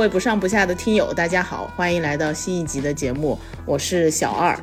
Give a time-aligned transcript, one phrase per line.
[0.00, 4.58] 各位不上不下的听友，大家好，欢迎来到新一集的节目，我是小二。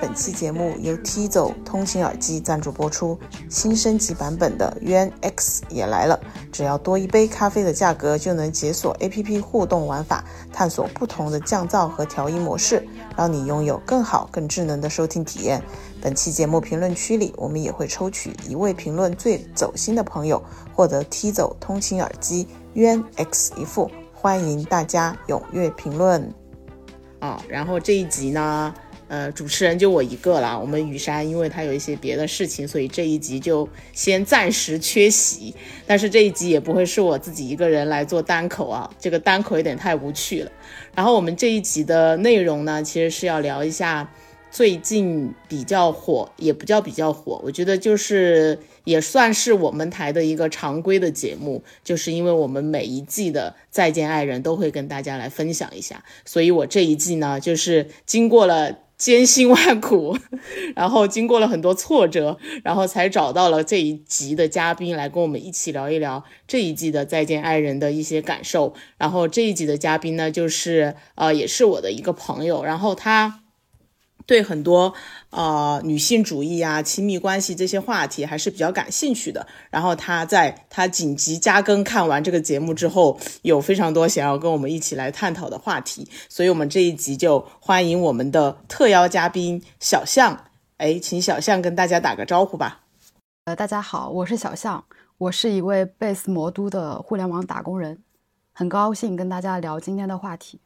[0.00, 3.18] 本期节目由 T 走通勤耳机赞助播出，
[3.50, 6.20] 新升级版本的 Yuan X 也来了，
[6.52, 15.60] 只要多一杯咖啡的价格，就能解锁 APP 互动玩法，探索不同的降噪和调音模式，让你拥有更好、更智能的收听体验。
[16.00, 20.40] 本期节目评论区里，我们也会抽取一位评论最走心的朋友，
[20.72, 22.46] 获得 T 走通勤耳机
[22.76, 23.90] Yuan X 一副。
[24.24, 26.32] 欢迎大家踊跃评论
[27.18, 27.44] 啊！
[27.46, 28.74] 然后这一集呢，
[29.06, 30.58] 呃，主持人就我一个了。
[30.58, 35.54] 我们雨山因为他有一些别的事情，所以这一集就先暂时缺席。
[35.86, 40.50] 但是这一集也不会是我自己一个人来做单口啊，这个单口有点太无趣了。
[40.94, 44.10] 然后我们这一集的内容呢，其实是要聊一下。
[44.50, 60.16] 最近比较火，也不叫比较火，我觉得就是也算是我们台的一个常规的节目，就是因为我们每一季的《再见爱人》都会跟大家来分享一下，所以我这一季呢，就是经过了艰辛万苦，
[60.76, 68.74] 然后经过了很多挫折，然后才找到了这一集的嘉宾来跟我们一起聊一聊这一季的《再见爱人》的一些感受。
[68.96, 73.43] 然后这一集的嘉宾呢，就是呃，也是我的一个朋友，然后他。
[74.26, 74.94] 对很多
[75.30, 79.46] 呃女性主义啊、亲密关系这些话题还是比较感兴趣的。
[79.70, 86.08] 然后他在他紧急加更看完这个节目之后，有非常多想要跟我们一起来探讨的话题。
[86.28, 90.44] 所以，我们这一集就欢迎我们的特邀嘉宾小象。
[90.78, 92.80] 哎，请小象跟大家打个招呼吧。
[93.44, 94.84] 呃，大家好，我是小象，
[95.18, 98.02] 我是一位贝斯魔都的互联网打工人，
[98.52, 100.60] 很高兴跟大家聊今天的话题。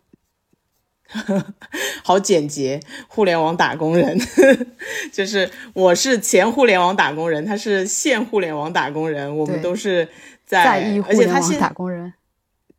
[2.04, 4.19] 好简洁，互联网打工人，
[5.12, 10.06] 就是我是前互联网打工人，他是现互联网打工人，我们都是
[10.44, 12.12] 在，而且他现打工人，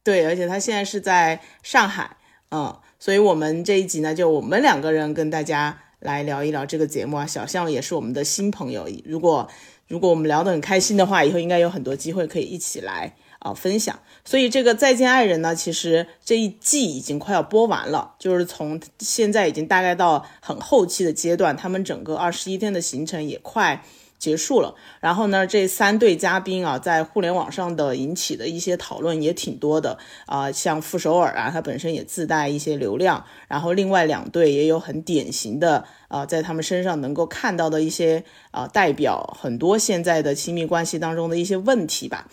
[0.04, 2.18] 对，而且他现在是在上海，
[2.52, 7.26] 嗯，所以我们这一集呢，就我们两个人跟大家来聊一聊这个节目啊。
[7.26, 9.50] 小象也是我们的新朋友，如果
[9.88, 13.16] 如果我们聊得很开心的话，以后应该有很多机会可以一起来。
[13.40, 14.00] 啊，分享。
[14.24, 23.84] 所以这个《再见爱人》呢，其实这一季已经快要播完了，就是从现在已经大概到很后期的阶段，他们整个二十一天的行程也快
[24.20, 24.76] 结束了。
[25.00, 42.28] 然后呢，这三对嘉宾啊，在互联网上的引起的一些讨论也挺多的啊，像傅首尔啊，他本身也自带一些流量，然后另外两对也有很典型的啊，在他们身上能够看到的一些啊，代表很多现在的亲密关系当中的一些问题吧。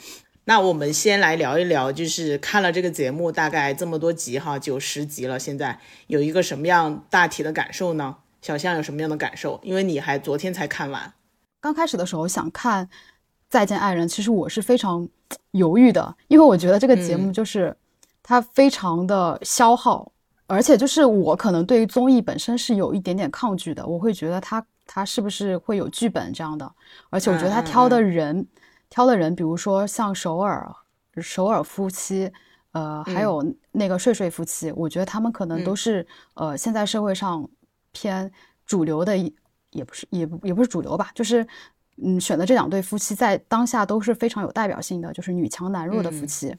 [0.49, 8.19] 那我们先来聊一聊，就是看了这个节目大概这么多集哈，九十集了，现在有一个什么样大体的感受呢？
[8.43, 9.59] 小象有什么样的感受？
[9.65, 11.13] 因为你还昨天才看完。
[11.61, 12.87] 刚开始的时候想看
[13.49, 15.09] 《再见爱人》，其实我是非常
[15.51, 17.77] 犹豫的，因为我觉得这个节目就是
[18.23, 20.13] 它非常的消耗，
[20.47, 26.73] 而且就是我可能对于综艺本身是有一点点抗拒的，我会觉得它它是不是会有剧本这样的，
[27.11, 28.47] 而且我觉得他挑的人。
[28.97, 30.75] 挑的人，比如说像首尔、
[31.21, 32.33] 首尔夫妻，
[32.73, 37.47] 呃，还有那个睡睡夫妻，我觉得他们可能都是呃现在社会上
[37.93, 38.33] 偏
[38.65, 39.15] 主流的，
[39.73, 41.47] 也不是也也不是主流吧，就是
[41.97, 46.57] 嗯选的这两对夫妻在当下都是非常有代表性的，就是女强男弱的夫妻。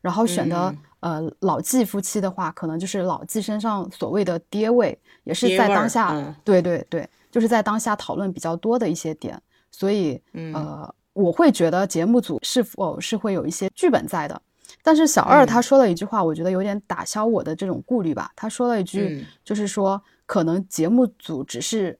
[0.00, 10.20] 然后选的呃老纪夫妻的话，可能就是老纪身上所谓的爹味，也是在当下对对对，就是在当下讨论比较多的一些点，所以
[10.52, 10.92] 呃。
[11.16, 14.42] 我会觉得节目组是否是会有一些剧本在的，
[14.82, 18.30] 但是小二他说了一句话，我觉得有点打消我的这种顾虑吧。
[18.36, 21.98] 他说了一句，就是说可能节目组只是，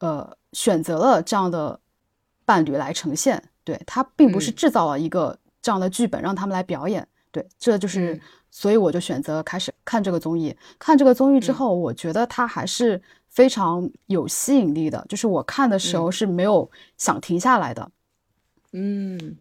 [0.00, 1.78] 呃，选择了这样的
[2.44, 7.06] 伴侣来呈现，对他并不是制造了一个这样的剧本让他们来表演。
[7.30, 8.20] 对，这就是，
[8.50, 10.52] 所以我就选择开始看这个综艺。
[10.80, 17.88] 看这个综艺之后，我觉得它还是非常有吸引力的，就是我看的时候是没有想停下来的。
[18.72, 19.36] 嗯，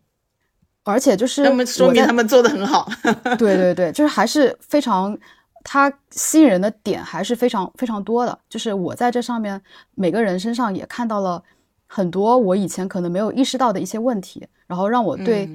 [0.84, 2.90] 而且就是说明他们做的很好，
[3.38, 5.18] 对 对对，就是还是非常，
[5.64, 8.40] 它吸引人的点还是非常非常多的。
[8.48, 9.62] 就是我在这上面
[9.96, 11.44] 每个人身上也看到了
[11.88, 15.50] 很多我以前可能没有意识到的一些问题，然后让我对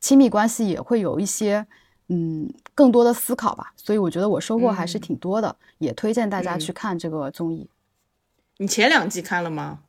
[0.00, 1.66] 亲密关系也会有一些
[2.08, 3.72] 嗯更多的思考吧。
[3.76, 7.68] 所以我觉得我收获还是挺多的，也推荐大家去看这个综艺。
[8.56, 9.80] 你前两季看了吗？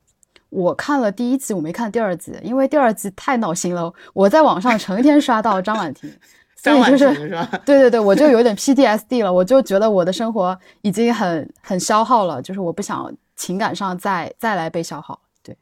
[0.50, 3.94] 我看了第一集，我没看第二集，因为第二集太闹心了。
[4.14, 6.12] 我在网上成天刷到张婉婷，
[6.56, 7.48] 张婉婷是吧？
[7.66, 15.22] 对对对，我就有点 PTSD 了，我就觉得我的生活已经很很消耗了，就是我不想情感上再再来被消耗。
[15.44, 15.56] 对，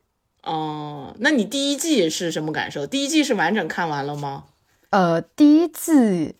[0.44, 2.88] 哦，那你第一季是什么感受？
[2.88, 4.46] 第一季是完整看完了吗？
[4.92, 6.34] 呃，第一季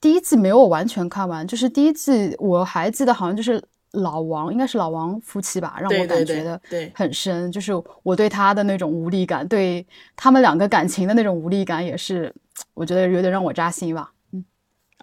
[0.00, 6.60] 第一季没有完全看完，就是第一季我还记得好像就是老王，应该是老王夫妻吧，让我感觉的
[6.94, 7.72] 很深，就是
[8.02, 9.84] 我对他的那种无力感，对
[10.16, 12.32] 他们两个感情的那种无力感，也是
[12.74, 14.12] 我觉得有点让我扎心吧。
[14.32, 14.44] 嗯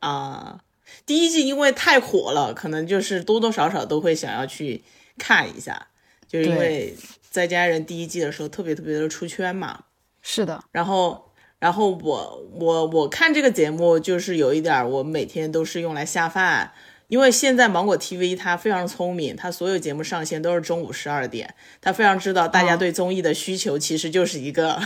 [0.01, 0.59] 啊，
[1.05, 4.83] 第一季因为太火了，可能就是多多少少都会想要去
[5.17, 5.87] 看一下，
[6.27, 6.95] 就是因为
[7.29, 9.85] 在家人第一季的时候特别特别的出圈嘛。
[10.21, 11.25] 是的，然后。
[11.59, 16.71] 然后我我我看这个节目就是有一点，我每天都是用来下饭，
[17.07, 24.77] 因为现在芒果 TV 它非常聪明，它所有节目上线都是中午十二点，它非常知道大家对综艺的需求其实就是一个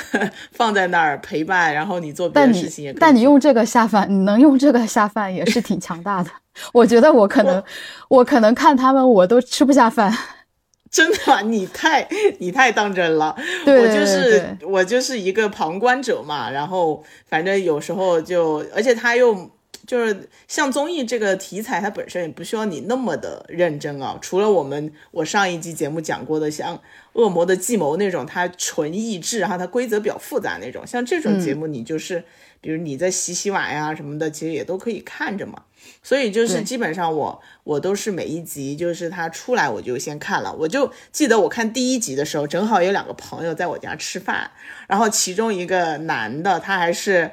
[0.52, 2.92] 放在那儿陪伴，然后你做别的事情也。
[2.92, 6.30] 但你用这个下饭，你能用这个下饭也是挺强大的。
[6.72, 7.62] 我觉得我可能
[8.08, 10.14] 我可能看他们我都吃不下饭。
[10.90, 12.06] 真的，你太
[12.40, 13.34] 你太当真了。
[13.64, 16.50] 我就是我就是一个旁观者嘛。
[16.50, 19.50] 然后反正有时候就，而且他又
[19.90, 24.16] 就是像综艺这个题材，它本身也不需要你那么的认真啊。
[24.22, 26.76] 除了我们我上一期节目讲过的，像
[27.14, 30.86] 《恶魔的计谋》那种，它纯益智，然后它规则比较复杂那种。
[30.86, 32.22] 像这种节目，你就是
[32.60, 35.60] 比如你在洗洗碗呀什么的，其实也都可以看着嘛。
[36.04, 44.52] 所以就是基本上我我都是每一集就是它出来我就先看了，我就记得我看第一集的时候，正好有两个朋友在我家吃饭，
[44.86, 47.32] 然后其中一个男的他还是。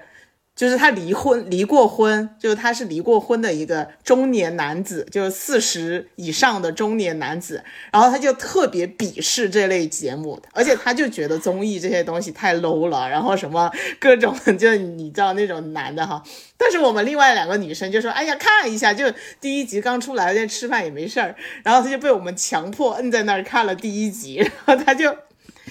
[0.57, 7.63] 就是他离婚，离过婚，就是他是离过婚的一个中年男子，就是四十以上的中年男子，
[7.93, 16.23] 然后他就特别鄙视这类节目，而且他就觉得综艺这些东西太 low 了，然后什么各种， 就你知道那种男的哈。
[16.57, 19.05] 但是我们另外两个女生就说，哎呀，看一下，就
[19.39, 25.15] 第一集刚出来，在吃饭也没事儿，然后他就被我们强迫摁在那儿看了第一集，然后他就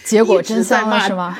[0.05, 1.37] 结果真相了是吗？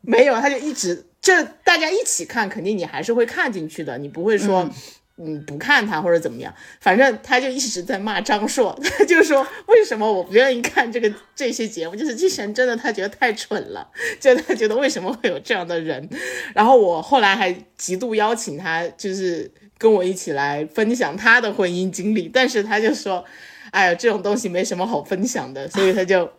[0.00, 1.04] 没有，他就一直。
[1.20, 4.68] 这大家一起看，肯定你还是会看进去的，你不会说，
[5.16, 6.54] 嗯，不看他或者怎么样。
[6.80, 13.86] 反正他就一直在骂张硕， 他就说为什么我不愿意看这个这些节目，就是之前真的他觉得太蠢了，
[14.20, 16.08] 就他觉得为什么会有这样的人。
[16.54, 23.24] 然后我后来还极度邀请他，就是跟我一起来分享他的婚姻经历，但是他就说，
[23.72, 26.30] 哎呀，这种东西没什么好分享的，所以他就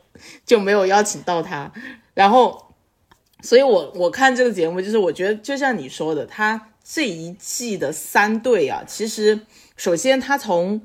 [0.46, 1.70] 就没有邀请到他。
[2.14, 2.69] 然后。
[3.42, 9.40] 所以，我我看这个节目，就是我觉得，就像你说的，他这一季的三对啊，其实
[9.78, 10.82] 首先他从，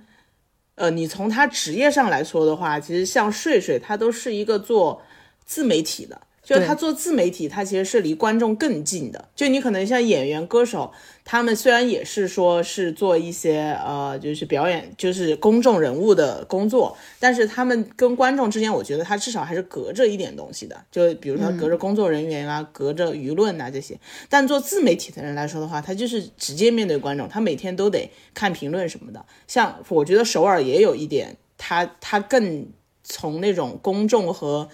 [0.77, 5.03] 呃，你从他职业上来说的话，其实像睡睡，他都是一个做
[5.45, 6.21] 自媒体的。
[6.43, 9.31] 就他做自媒体，他其实是离观众更近的。
[9.35, 10.93] 就你可能像演员、歌手，
[11.25, 20.85] 他们虽然也是说是做一些呃，就是表演，就是公众人物的工作，但是他们跟观众之间，我觉得他至少还是隔着一点东西的。
[20.91, 23.99] 就比如说隔着工作人员啊，隔着舆论啊这些。
[24.29, 29.25] 但做自媒体的人来说的话，他就是直接面对观众，他每天都得看评论什么的。
[29.49, 32.69] 像我觉得首尔也有一点，他他更
[33.03, 34.69] 从那种公众和。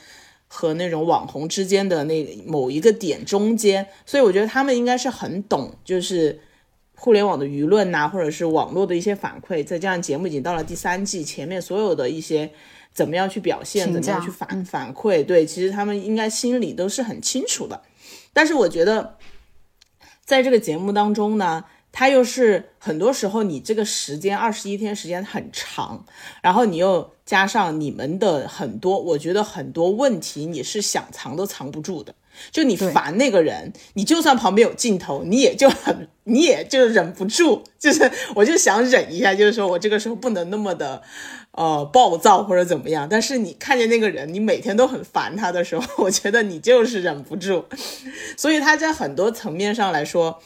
[0.53, 6.41] 和那种网红之间的那某一个点中间，所以我觉得他们应该是很懂，就是
[6.97, 9.65] 互联网的舆论呐，或者是网络的一些反馈。
[9.65, 12.51] 再加上节目已经到了第三季，前面所有的一些
[12.93, 17.81] 怎么样去表现，怎么样去反反馈，对，其实他们应该心里都是很清楚的。
[18.33, 19.17] 但是我觉得，
[20.25, 21.65] 在这个节目当中呢。
[21.93, 26.05] 它又是很多时候，你这个时间二十一天时间很长，
[26.41, 32.15] 然后你又加上你们的很多，我觉得很多问题你是想藏都藏不住的。
[32.53, 41.03] 就你烦那个人，你就算旁边有镜头，你也就很，你也就忍不住，就是我就想忍一下，就是说我这个时候不能那么的，
[41.51, 43.07] 呃，暴躁或者怎么样。
[43.11, 47.65] 但是你看见那个人，你每天都很烦他的时候， 我觉得你就是忍不住。
[48.37, 50.41] 所以他在很多层面上来说。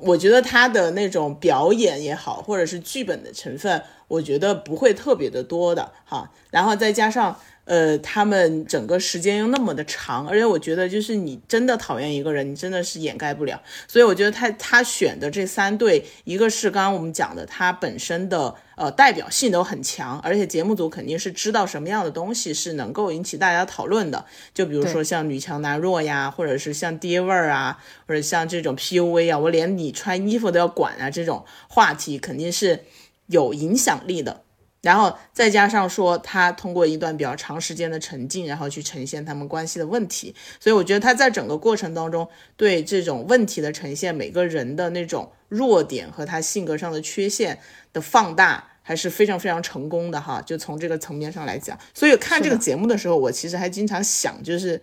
[0.00, 6.30] 我觉得他的那种表演也好，或者是剧本的成分，我觉得不会特别的多的哈。
[6.50, 7.38] 然后再加上。
[7.68, 13.60] 呃，他们整个时间又那么的长，而且我觉得就是你真的讨厌一个人，你真的是掩盖不了。
[13.86, 24.24] 所以我觉得他他选的这三对，一个是刚刚我们讲的，他本身的呃代表性都很强，而且节目组肯定是知道什么样的东西是能够引起大家讨论的。
[24.54, 32.84] 就比如说像女强男弱呀，或者是像爹味儿啊，或者像这种 PUA 啊，我连你穿衣服都要管啊，这种话题肯定是
[33.26, 34.40] 有影响力的。
[34.80, 47.58] 然后再加上说，他通过一段比较长时间的沉浸，然后去呈现他们关系的问题，所以我觉得他在整个过程当中对这种问题的呈现，每个人的那种弱点和他性格上的缺陷
[47.92, 50.40] 的放大，还是非常非常成功的哈。
[50.42, 54.80] 就从这个层面上来讲，所以看这个节目的时候，我其实还经常想，就是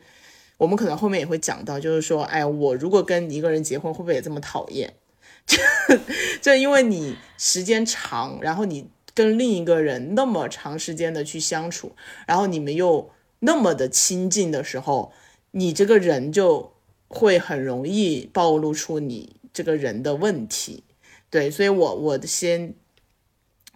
[0.58, 4.94] 我们可能后面也会讲到，就是说，哎，我如果跟一个人结婚，会不会也这么讨厌？
[5.48, 5.62] 这
[6.42, 11.96] 这因为你时间长，然后你跟另一个人那么长时间的去相处，
[12.28, 15.14] 然后你们又那么的亲近的时候，
[15.52, 16.74] 你这个人就
[17.08, 20.84] 会很容易暴露出你这个人的问题。
[21.30, 22.76] 对，所以我我先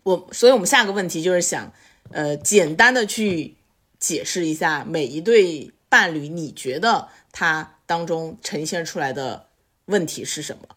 [0.04, 1.74] 我，所以我们下个问题就是想，
[2.12, 3.56] 呃，简单的去
[3.98, 9.48] 解释一下每一对伴侣，你觉得他当中呈现出来的
[9.86, 10.76] 问题是什么？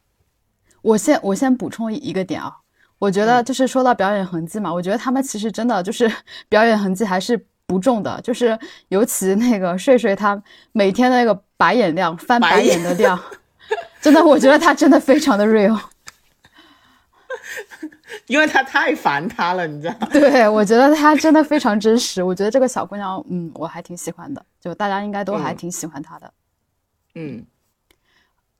[0.82, 2.61] 我先我先补充一个点啊，
[3.02, 6.08] 我觉得就是说到表演痕迹嘛，我觉得他们其实真的就是
[6.48, 8.56] 表演痕迹还是不重的，就是
[8.90, 10.40] 尤其那个睡睡他
[10.70, 13.18] 每天那个白眼量翻白眼的量，
[14.00, 15.76] 真的我觉得他真的非常的 real。
[18.28, 20.06] 因为他太烦他了，你知道吗？
[20.12, 22.22] 对，我觉得他真的非常真实。
[22.22, 26.32] 我觉得这个小姑娘，嗯，我还挺喜欢的，就大家应该都还挺喜欢她的。
[27.16, 27.44] 嗯，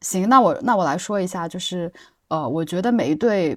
[0.01, 1.93] 行，那我那我来说一下，就是
[2.27, 3.57] 呃，我觉得每一对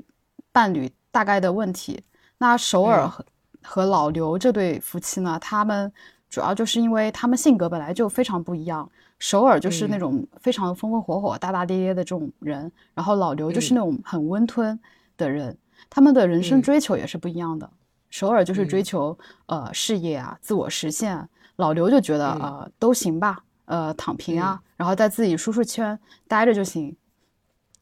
[0.55, 2.01] 伴侣大概的问题。
[2.37, 3.25] 那首尔和
[3.61, 5.91] 和老刘这对夫妻呢，他们
[6.29, 8.89] 主要就是因为他们性格本来就非常不一样。
[9.19, 14.79] 首尔就是那种非常风风火火、大大咧咧的这种人，然后老刘就是那种很温吞
[15.17, 15.57] 的人。
[15.89, 17.69] 他们的人生追求也是不一样的。
[18.09, 21.27] 首尔就是追求呃事业啊，自我实现。
[21.57, 26.95] 老刘就觉得呃都行吧，呃躺平啊，然后在自己舒适圈待着就行。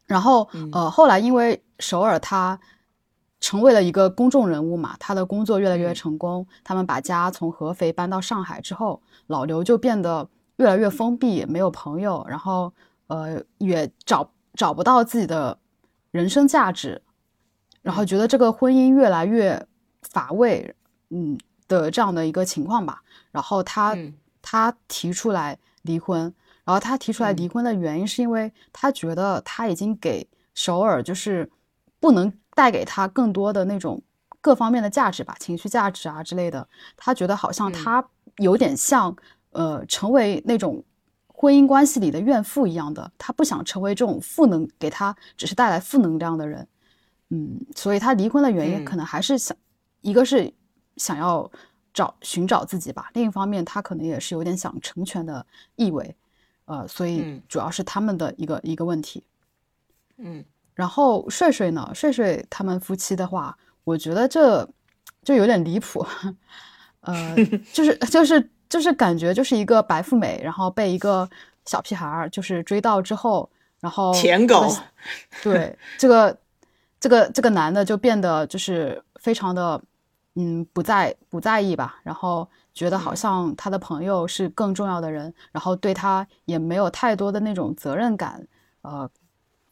[0.06, 2.58] 然后呃后来因为首尔他
[3.42, 10.26] 成为了一个公众人物嘛，他的工作越来越成功，他们把家从合肥搬到上海之后，老刘就变得
[10.56, 12.74] 越来越封闭，没有朋友，然后
[13.08, 15.60] 呃也找找不到自己的
[16.12, 17.02] 人生价值。
[17.82, 19.68] 然后觉得这个婚姻越来越
[20.04, 20.74] 乏味，
[21.10, 21.38] 嗯
[21.68, 23.04] 的这样的一个情况吧。
[23.30, 23.94] 然后他
[24.42, 31.52] 他提出来离婚，然后他提出来离婚的原因是因为他觉得他已经给首尔就是
[32.04, 34.04] 不能带给他更多的那种
[34.42, 36.68] 各方面的价值吧，情绪价值啊之类的。
[36.98, 38.06] 他觉得好像他
[38.40, 39.16] 有点像
[39.52, 40.84] 呃成为那种
[41.30, 46.68] 婚姻关系里的怨妇一样的，他不想成为这种负能给他只是带来负能量的人。
[47.30, 49.56] 嗯，所以他离婚的原因可能还是想，
[50.02, 50.54] 一个是
[50.98, 51.50] 想要
[51.94, 55.46] 找寻找自己吧，另一方面他可能也是有点想成全的
[55.78, 56.14] 意味，
[56.66, 59.24] 呃，所以主要是他们的一个一个问题。
[60.18, 64.68] 嗯，然后睡睡呢，睡睡他们夫妻的话，我觉得这
[65.24, 66.06] 就有点离谱，
[67.02, 67.36] 呃，
[67.74, 71.30] 就是就是就是感觉就是一个白富美，然后被一个
[71.66, 73.50] 小屁孩儿就是追到之后，
[73.80, 74.68] 然后舔狗，
[75.44, 76.38] 对这个。
[77.04, 79.82] 这个这个男的就变得就是非常的，
[80.36, 88.48] 嗯，不在不在意吧，然后觉得好像他的朋友是更重要的人，然后对他也没有太多的那种责任感，
[88.84, 89.10] 呃，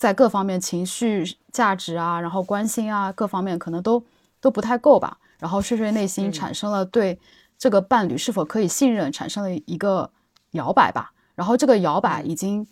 [0.02, 4.04] 在各方面情绪价值啊，然后关心啊，各方面可能都
[4.40, 7.20] 都不太够吧，然后睡睡内心产生了对
[7.56, 10.10] 这个伴侣是否可以信任产生了一个
[10.54, 12.68] 摇摆吧，然后这个摇摆已经。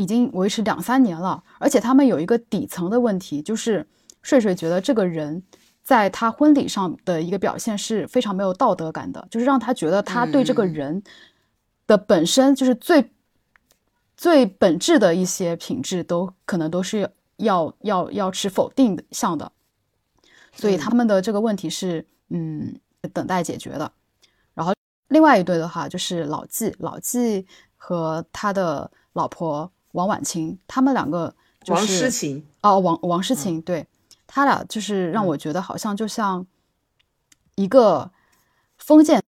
[0.00, 3.84] 已经维持两三年了，而且他们有一个底层的问题，就是
[4.22, 5.42] 睡睡觉得这个人
[5.82, 11.02] 在他婚礼上的一个表现是非常没有道德感的，就是让他觉得他对这个人
[11.88, 13.10] 的本身就是最
[14.18, 19.50] 最本质的一些品质都可能都是要要要持否定的向的，
[20.52, 22.78] 所以他们的这个问题是嗯
[23.14, 23.90] 等待解决的。
[24.52, 24.74] 然后
[25.08, 27.46] 另外一对的话就是老纪，老纪
[27.78, 29.72] 和他的老婆。
[29.92, 31.34] 王婉清，他们两个
[31.64, 33.86] 就是王诗晴哦，王王诗晴，对。
[34.26, 36.46] 他俩就是让我觉得好像就像
[37.54, 38.08] 一个
[38.76, 39.20] 封建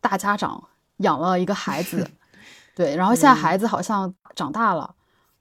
[0.00, 2.10] 大家长养了一个孩子，
[2.78, 4.94] 对，然后现在孩子好像长大了，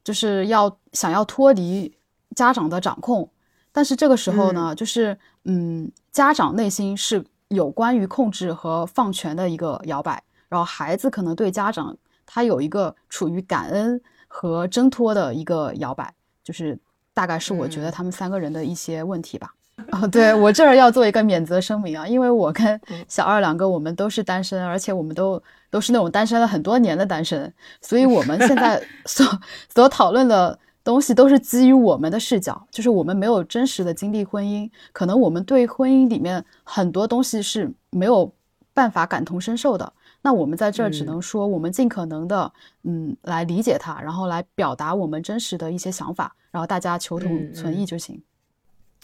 [0.03, 1.96] 就是要想要脱离
[2.36, 3.29] 家长的掌控，
[3.72, 14.01] 但是这个时候呢，就是嗯，家长内心是有关于控制和放权的一个摇摆，然后孩子可能对家长他有一个处于感恩。
[14.29, 16.13] 和挣脱的一个摇摆，
[16.44, 16.77] 就是
[17.13, 19.53] 大概是我觉得他们三个人的一些问题吧。
[19.89, 29.26] 哦，对我这儿要做一个免责声明啊，因为我跟小二两个我们都是单身，而且我们都都是那种单身了很多年的单身，所以我们现在 所
[29.74, 38.34] 所讨论的东西都是基于我们的视角，就是我们没有真实的经历婚姻，可能我们对婚姻里面很多东西是没有
[38.74, 39.94] 办法感同身受的。
[40.24, 42.52] 那我们在这儿只能说，我们尽可能的，
[42.84, 48.22] 嗯，来理解它，然后来表达我们真实的一些想法，然后大家求同存异就行。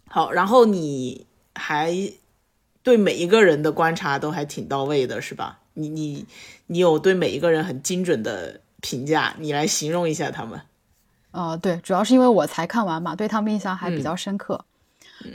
[0.07, 1.95] 好，然后你还
[2.81, 5.59] 对每一个人的观察都还挺到位的，是吧？
[5.73, 6.25] 你你
[6.67, 10.59] 你有对每一个人很精准的评价，你来形容一下他们。
[11.31, 14.63] 呃，对，主要是因为我才看完嘛，对他们印象还比较深刻。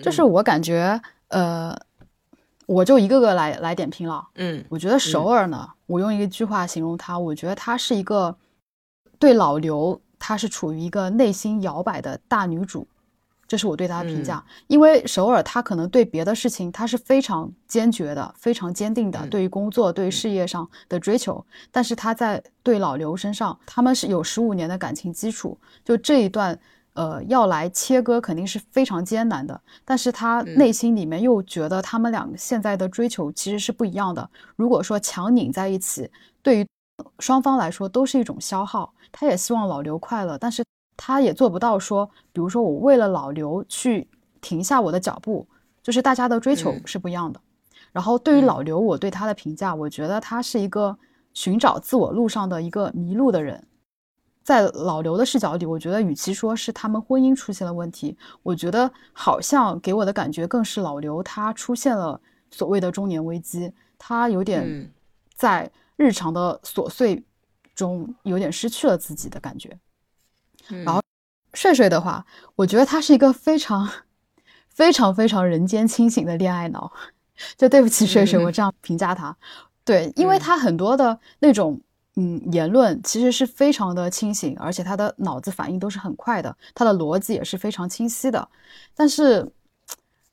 [0.02, 1.76] 就是我感觉，呃，
[2.66, 4.28] 我就一个个来来点评了。
[4.34, 8.36] 嗯，我觉得首尔呢，我用一句话形容她，我觉得她是一个
[9.18, 12.86] 对老刘，她是处于一个内心摇摆的大女主。
[13.48, 26.56] 这是我对他的评价，因为首尔他可能对别的事情他是非常坚决的、非常坚定的，对于工作、对于事业上的追求，但是他在对老刘身上，他们是有十五年的感情基础，就这一段，
[26.92, 36.10] 呃，要来切割肯定是非常艰难的，但是他内心里面又觉得他们两个现在的追求其实是不一样的，如果说强拧在一起，
[36.42, 36.66] 对于
[37.18, 40.62] 双方来说都是一种消耗，他也希望老刘快乐，但是。
[40.98, 44.06] 他也做不到说，比如说我为了老刘去
[44.40, 45.46] 停下我的脚步，
[45.80, 47.40] 就是大家的追求是不一样的。
[47.92, 50.98] 然后对于老刘，我对他的评价，我觉得他是一个
[51.32, 53.64] 寻找自我路上的一个迷路的人。
[54.42, 64.90] 在老刘的视角里，我觉得与其说是他们婚姻出现了问题，我觉得好像给我的感觉更是老刘他出现了所谓的中年危机，他有点
[65.34, 67.22] 在日常的琐碎
[67.74, 69.78] 中有点失去了自己的感觉。
[70.68, 71.00] 然后，
[71.54, 72.24] 睡睡的话，
[72.56, 73.88] 我觉得他是一个非常、
[74.68, 76.92] 非常、非常人间清醒的恋爱脑。
[77.56, 79.36] 就对不起，睡睡，我这样评价他。
[79.84, 81.80] 对，因为他很多的那种
[82.16, 88.48] 嗯言论，其实是非常的清醒，而且他的脑子反应都是很快的，他的逻辑也是非常清晰的。
[88.94, 89.48] 但是，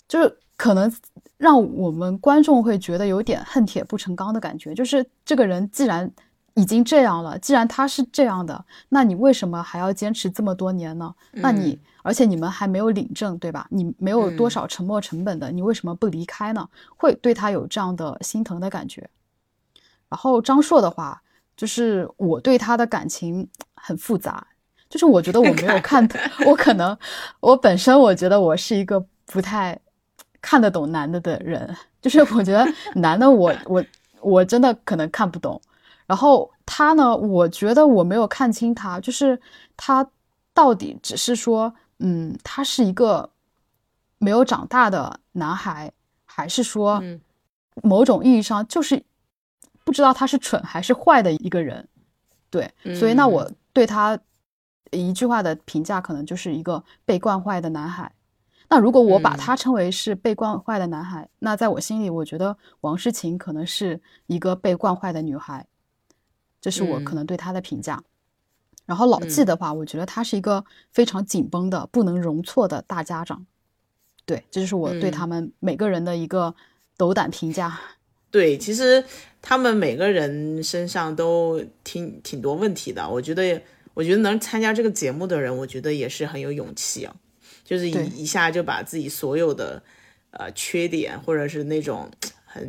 [0.08, 0.92] 就是可能
[1.38, 6.12] 让我们观众会觉得有点恨铁不成钢的感觉，就是这个人既然。
[6.56, 11.14] 已经这样了，既然他是这样的，那你为什么还要坚持这么多年呢？
[11.32, 13.68] 那你，而且你们还没有领证，对吧？
[13.70, 16.68] 你没有多少沉没成本的，你为什么不离开呢？
[16.96, 19.10] 会对他有这样的心疼的感觉。
[20.08, 21.22] 然后张硕的话，
[21.58, 24.48] 就是我对他的感情很复杂，
[24.90, 26.08] 就是我觉得我没有看，
[26.48, 26.98] 我可能
[27.42, 29.78] 我本身我觉得我是一个不太
[30.42, 33.84] 看得懂男的的人，就是我觉得男的我我
[34.22, 35.62] 我真的可能看不懂。
[36.08, 37.16] 然后他呢？
[37.16, 39.40] 我觉得我没有看清他，就是
[39.76, 40.08] 他
[40.54, 43.30] 到底只是说，嗯，他是一个
[44.20, 45.92] 没有长大的男孩，
[46.26, 47.02] 还是说，
[47.82, 49.04] 某种意义上就是
[49.84, 51.88] 不知道他是蠢还是坏的一个人？
[52.50, 54.18] 对，所以那我对他
[54.92, 58.12] 一句话的评价，可能就是一个被惯坏的男孩。
[58.70, 65.66] 那如果我把他称为是被惯坏的男孩，那在我心里，我觉得王诗晴可能是一个被惯坏的女孩。
[66.66, 68.04] 这是我可能对他的评价，
[68.88, 73.46] 然后老纪的话，我觉得他是一个非常紧绷的、不能容错的大家长。
[74.26, 76.56] 对，这就是我对他们每个人的一个
[76.98, 77.80] 斗胆评价。
[78.32, 79.06] 对，其实
[79.44, 83.08] 他们每个人身上都挺挺多问题的。
[83.08, 83.62] 我觉得，
[83.94, 87.16] 我觉得能参加这个节目的人，我觉得也是很有勇气啊，
[87.64, 89.84] 就是一一下就把自己所有的
[90.32, 92.10] 呃缺点或者是那种。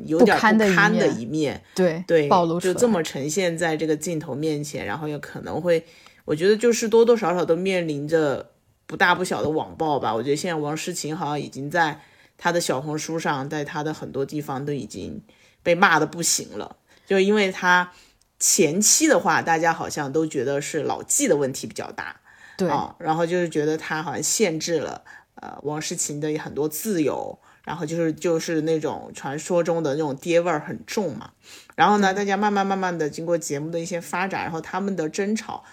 [0.04, 0.56] 有点不堪
[0.96, 5.84] 的一面，对对，暴露就这么呈现在这个镜头面前，然后也可能会，
[6.24, 8.52] 我觉得就是多多少少都面临着
[8.86, 10.14] 不大不小的网暴吧。
[10.14, 12.00] 我觉得现在王诗晴好像已经在
[12.36, 15.22] 他的小红书上，在他的很多地方都已经
[15.62, 17.92] 被骂的不行了，就因为他
[18.38, 22.20] 前期的话，大家好像都觉得是老纪的问题比较大，
[22.56, 25.02] 对啊，然后就是觉得他好像限制了
[25.36, 27.38] 呃王诗晴的很多自由。
[27.66, 31.32] 然后就是就是那种传说中的那种爹味儿很重嘛，
[31.74, 35.64] 然后呢，大家慢慢慢慢的经过节目的一些发展，然后他们的争吵，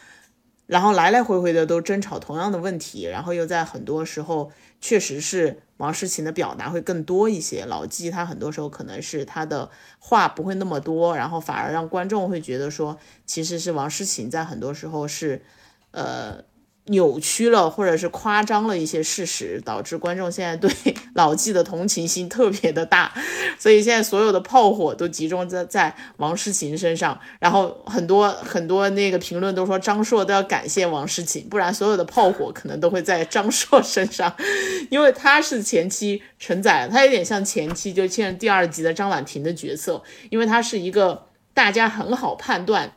[0.66, 4.52] 然后来来回回的都争吵同样的问题，然后又在很多时候
[4.82, 15.44] 确实是王诗晴的表达会更多一些，老纪他很多时候可能是他的话不会那么多，然后反而让观众会觉得说其实是王诗晴在很多时候是，
[15.92, 16.44] 呃。
[16.88, 20.70] 扭曲了，或者是夸张了一些事实，导致观众现在对
[21.16, 23.14] 老纪的同情心特别的大，
[23.58, 34.36] 所以现在所有的炮火都集中在在王诗晴身上，然后很多很多那个评论都说张硕都要感谢王诗晴，不然所有的炮火可能都会在张硕身上，
[34.92, 42.92] 因为他是前期承载，他有点像前期就现在第二集的张婉婷的角色，因为他是一个大家很好判断。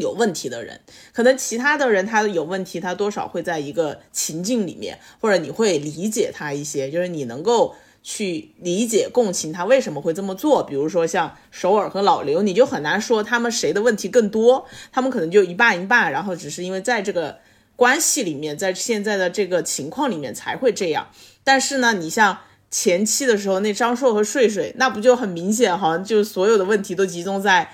[0.00, 0.80] 有问题的人，
[1.12, 10.62] 可能其他的人他有问题，他多少会在一个情境里面，或者你会理解他一些，就是你能够去理解共情他为什么会这么做。
[10.62, 17.38] 比如说像首尔和老刘，你就很难说他们谁的问题更多，他们可能就一半一半，然后只是因为在这个
[17.76, 21.08] 关系里面，在现在的这个情况里面才会这样。
[21.44, 22.38] 但是呢，你像
[22.70, 27.72] 前期的时候，那张硕和睡睡，那不就很明显，好像就所有的问题都集中在。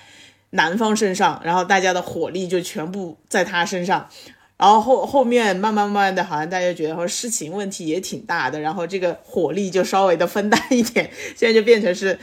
[0.57, 4.09] 男方身上，然后大家的火力就全部在他身上，
[4.57, 12.19] 然后后后面慢慢慢慢的，好像大家觉得说事情问题也挺大的，然后这个火力就稍微的分担一点，现在就变成是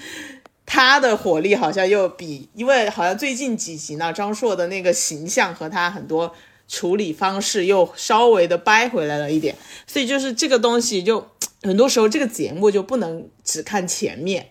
[0.65, 6.33] 他的火力好像又比，因为好像最近几集呢，张硕的那个形象和他很多
[6.67, 11.27] 处理方式又稍微的掰回来了一点，所以就是这个东西就
[11.61, 14.47] 很多时候这个节目就不能只看前面。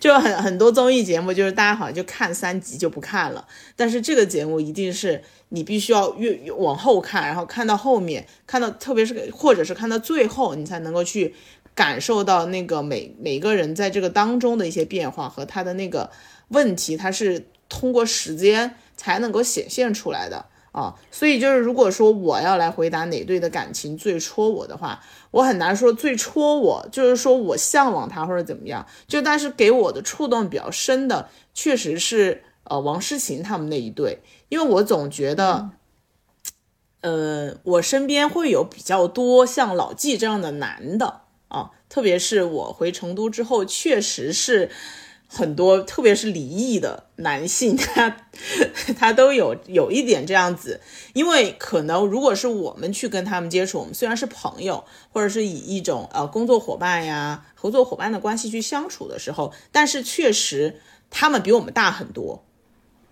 [0.00, 11.34] 就很很多综艺节目，就是大家好像就看三集就不看了，但是这个节目一定是你必须要越往后看，然后看到后面，看到特别是或者是看到最后，你才能够去
[11.74, 16.10] 感受到那个每每个人在这个当中的一些变化和他的那个
[16.48, 20.46] 问题，他是通过时间才能够显现出来的。
[20.72, 25.00] 啊，所以就是如果说我要来回答哪对的感情最戳我的话，
[25.32, 28.86] 我很难说最戳我，就是说我向往他或者怎么样。
[29.08, 35.70] 就但是给我的触动比较深的，确实是呃王诗晴他们那一对，因为我总觉得，
[37.00, 44.70] 呃，我身边会有比较多像老纪这样的男的啊，特别是我回成都之后，确实是。
[45.32, 48.26] 很多，特别是离异的男性， 他
[48.98, 50.80] 他都有有一点这样子，
[51.12, 62.44] 因为可能如果是我们去跟他们接触，我们虽然是朋友，或者是以一种呃工作伙伴呀、合作伙伴的关系去相处的时候，但是确实他们比我们大很多，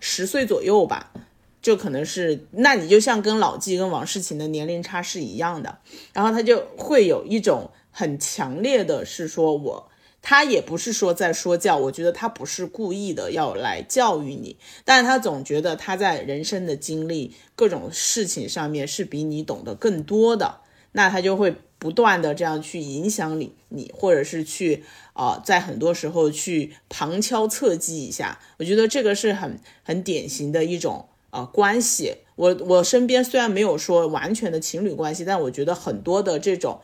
[0.01, 1.13] 十岁左右吧，
[1.61, 5.77] 就可能是，那你就像跟老纪跟王诗晴的年龄差是一样的，
[6.11, 9.88] 然后他就会有一种很强烈的是说我。
[10.29, 20.59] 他也不是说在说教，我觉得他不是故意的要来教育你，但是他总觉得他在人生的经历各种事情上面是比你懂得更多的，
[20.91, 32.17] 那他就会不断的这样去影响你，你或者是去啊，在很多时候去旁敲侧击一下，我觉得这个是很很典型的一种啊关系。
[32.35, 36.81] 我我身边虽然没有说完全的情侣关系，但我觉得很多的这种。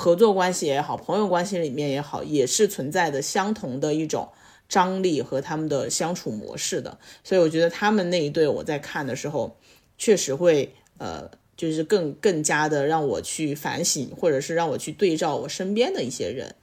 [0.00, 4.28] 合作关系也好，朋友关系里面也好，也是存在的相同的一种
[4.68, 6.98] 张力和他们的相处模式的。
[7.24, 9.58] 所以我觉得他们那一对，我在看的时候，
[9.98, 16.54] 确实会呃，就是更更加的让我去反省，或者是让我去对照我身边的一些人。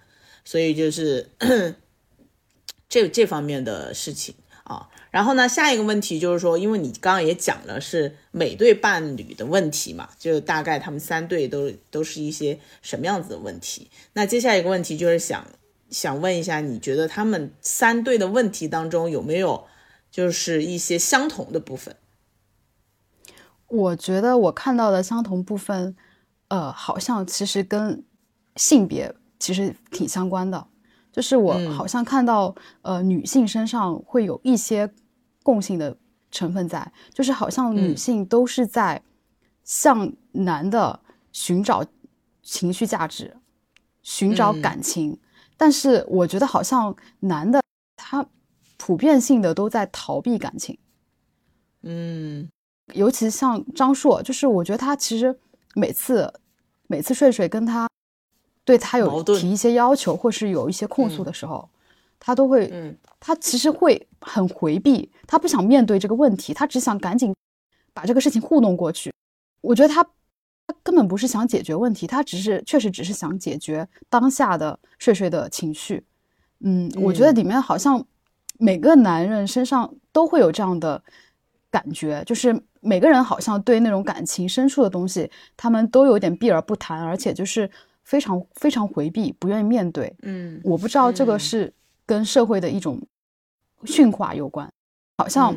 [0.46, 1.30] 所以就是
[2.88, 4.34] 这这方面的事情。
[5.16, 13.90] 然后呢，下一个问题就是说，因为你刚刚也讲了是每对伴侣的问题嘛，就大概他们三对都都是一些什么样子的问题。
[14.12, 15.48] 那接下来一个问题就是想
[15.90, 19.64] 想问一下，你觉得他们三对的问题当中有没有
[20.12, 21.96] 就是一些相同的部分？
[23.70, 25.96] 我觉得我看到的相同部分，
[26.50, 28.04] 呃，好像其实跟
[28.58, 30.68] 性别其实挺相关的，
[31.14, 34.92] 就是我好像看到呃女性身上会有一些。
[35.46, 35.96] 共性的
[36.32, 39.04] 成分在，就是好像女性都是在
[39.64, 41.00] 向男的
[41.32, 41.86] 寻找
[42.42, 43.38] 情绪价值，
[44.02, 45.20] 寻找感情，
[45.56, 47.62] 但是我觉得好像男的
[47.96, 48.26] 他
[48.78, 50.76] 普遍性的都在逃避感情。
[51.84, 52.50] 嗯，
[52.94, 55.38] 尤其像张硕，就是我觉得他其实
[55.76, 56.34] 每次
[56.88, 57.88] 每次睡睡跟他
[58.64, 61.70] 对他有提一些要求，或是有一些控诉的时候。
[62.26, 67.32] 他都会，嗯，他其实会很回避，他不想面对这个问题，他只想赶紧
[67.94, 69.14] 把这个事情糊弄过去。
[69.62, 70.04] 我觉得他
[70.66, 76.04] 他根本不是想解决问题，他只是确实只是想解决当下的睡睡的情绪。
[76.62, 78.04] 嗯，我觉得里面好像
[78.58, 81.04] 每个男人身上都会有这样的
[81.70, 87.70] 感觉，就是每个人好像对那种感情深处的东西，他们都有点避而不谈，而且就是
[88.02, 90.12] 非常非常回避，不愿意面对。
[90.24, 91.72] 嗯，我不知道这个是。
[92.06, 93.02] 跟社会的一种
[93.84, 94.72] 驯化有关，
[95.18, 95.56] 好像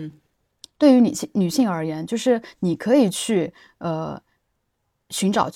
[0.79, 4.21] 对于女性女性而言，就是你可以去呃
[5.11, 5.51] 寻找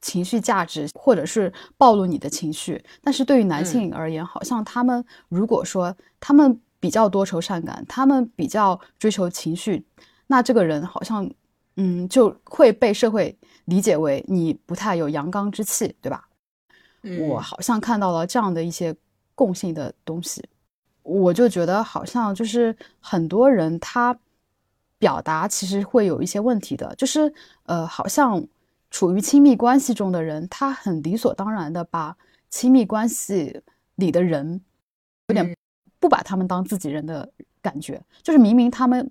[0.00, 2.84] 情绪价值，或者是暴露你的情绪。
[3.02, 9.84] 但是对于男性而言，好像他们如果说他们比较多愁善感，他们比较追求情绪，
[10.26, 11.28] 那这个人好像
[11.76, 16.28] 嗯就会被社会理解为你不太有阳刚之气，对吧？
[17.28, 18.94] 我好像看到了这样的一些。
[19.34, 20.42] 共性的东西，
[21.02, 24.16] 我就觉得好像就是很多人他
[24.98, 27.32] 表达其实会有一些问题的，就是
[27.64, 28.46] 呃，好像
[28.90, 32.16] 处于亲密关系中的人，他很理所当然的把
[32.50, 33.62] 亲密关系
[33.96, 34.60] 里的人
[35.28, 35.56] 有点
[35.98, 37.28] 不把他们当自己人的
[37.60, 39.10] 感觉，就是明明他们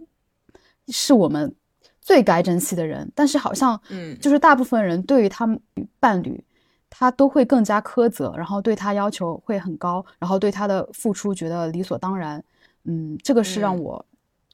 [0.87, 1.53] 是我们
[1.99, 5.59] 最该珍惜的人，但是好像嗯，就是大部分人对于他们
[5.99, 6.43] 伴侣。
[6.91, 12.43] 他都会更加苛责，然后对他要求会很高，然后对他的付出觉得理所当然。
[12.83, 14.05] 嗯，这个是让我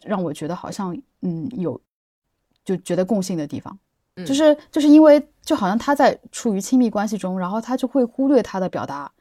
[0.03, 1.79] 让我觉得好像嗯有
[2.63, 3.77] 就觉得共性的地方。
[4.25, 9.11] 就是就是因为就好像他在处于亲密关系中，然后他就会忽略他的表达，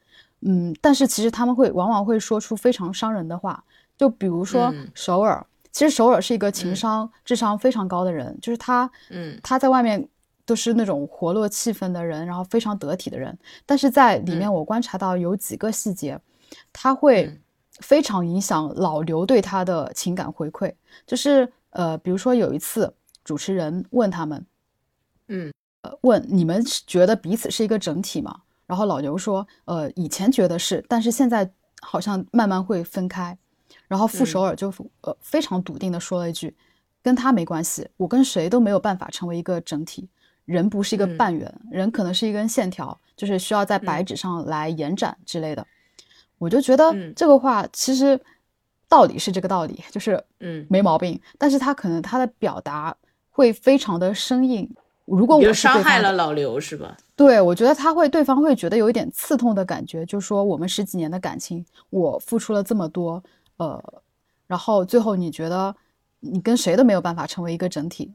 [0.41, 3.63] 嗯，但是其实他们会往往会说出非常伤人的话，
[3.99, 10.09] 就比如说首尔，其实首尔是一个情商、智商非常高的人，就是他，嗯，他在外面
[10.47, 16.19] 都是那种活络气氛的人，然后非常得体的人，但是在里面我观察到有几个细节，
[16.73, 17.39] 他会
[17.81, 20.73] 非常影响老刘对他的情感回馈，
[21.05, 24.47] 就是呃，比如说有一次主持人问他们。
[25.29, 28.43] 嗯，呃，问你们觉得彼此是一个整体吗？
[28.65, 33.37] 然后老刘说，呃，以前觉得是，但是现在好像慢慢会分开。
[33.89, 36.57] 然后傅首尔就呃非常笃定的说了一句，
[37.03, 40.09] 跟他没关系，我跟谁都没有办法成为一个整体。
[40.47, 45.67] 人不是一个半圆，人可能是一根线条，就是需要在白纸上来延展之类的。
[46.39, 48.19] 我就觉得这个话其实
[48.89, 52.97] 道理是这个道理，就是嗯没毛病，但是他可能他的表达
[53.31, 54.69] 会非常的生硬。
[55.05, 56.97] 如果我就伤害了老刘是吧？
[57.15, 63.23] 对，我觉得他会，对方会觉得有一点刺痛的感觉，就说我们十几年的感情，我付出了这么多，
[63.59, 63.83] 呃，
[64.49, 65.75] 然后最后你觉得
[66.19, 68.13] 你跟谁都没有办法成为一个整体，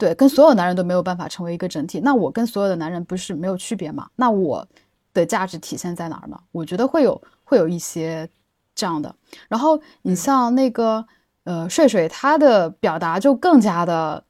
[0.00, 4.08] 对，跟所有男人都没有办法成为一个整体，那我跟所有的男人不是没有区别吗？
[4.16, 4.66] 那我
[5.12, 6.40] 的价值体现在哪儿呢？
[6.50, 8.28] 我觉得会有会有一些
[8.74, 9.14] 这样的。
[9.48, 11.06] 然后你像那个
[11.44, 14.24] 呃睡睡，他的表达就更加的。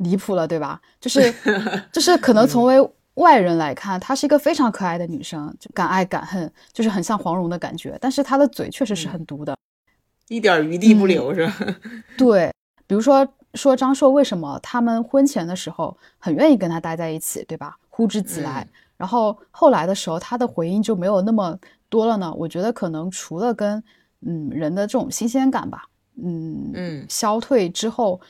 [0.00, 0.78] 离谱了，对吧？
[1.00, 1.32] 就是
[1.90, 2.76] 就是可能从为
[3.14, 7.96] 外人来看，她是一个非常可爱的女生，就敢爱敢恨，就是很像黄蓉的感觉。
[7.98, 9.56] 但是她的嘴确实是很毒的，
[10.28, 11.56] 一点余地不留，是吧？
[12.18, 12.52] 对，
[12.86, 17.76] 比如说说张硕为什么他们婚前的时候很愿意跟他待在一起，对吧？
[17.88, 22.32] 呼之即来，然后后来的时候他的回应就没有那么多了呢？
[22.36, 23.82] 我觉得可能除了跟
[24.20, 25.84] 嗯人的这种新鲜感吧，
[26.22, 28.20] 嗯嗯消退之后。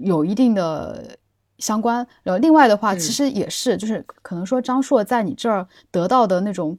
[0.00, 1.18] 有一定的
[1.58, 6.74] 相关，然后另外的话，其实也是，就是可能说张硕在你这儿得到的那种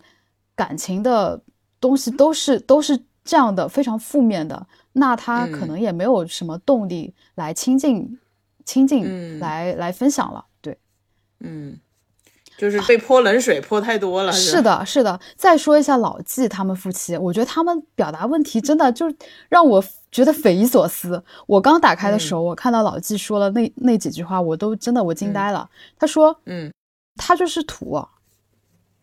[0.56, 1.40] 感情的
[1.80, 8.18] 东西，都是都是这样的，非常负面的，那他可能也没有什么动力来亲近
[8.66, 10.78] 亲近，来来分享了，对，
[11.42, 11.78] 嗯。
[12.56, 15.20] 就是被泼冷水泼太多了，是的，是的。
[15.36, 19.12] 再说一下老纪他们夫妻，我觉得他们表达问题真的就
[19.50, 21.22] 让我觉得匪夷所思。
[21.48, 25.68] 我刚打开的时候，我看到老纪说了那那几句话，我都真的我惊呆了。
[25.98, 26.72] 他说：“嗯，
[27.16, 28.00] 他就是土，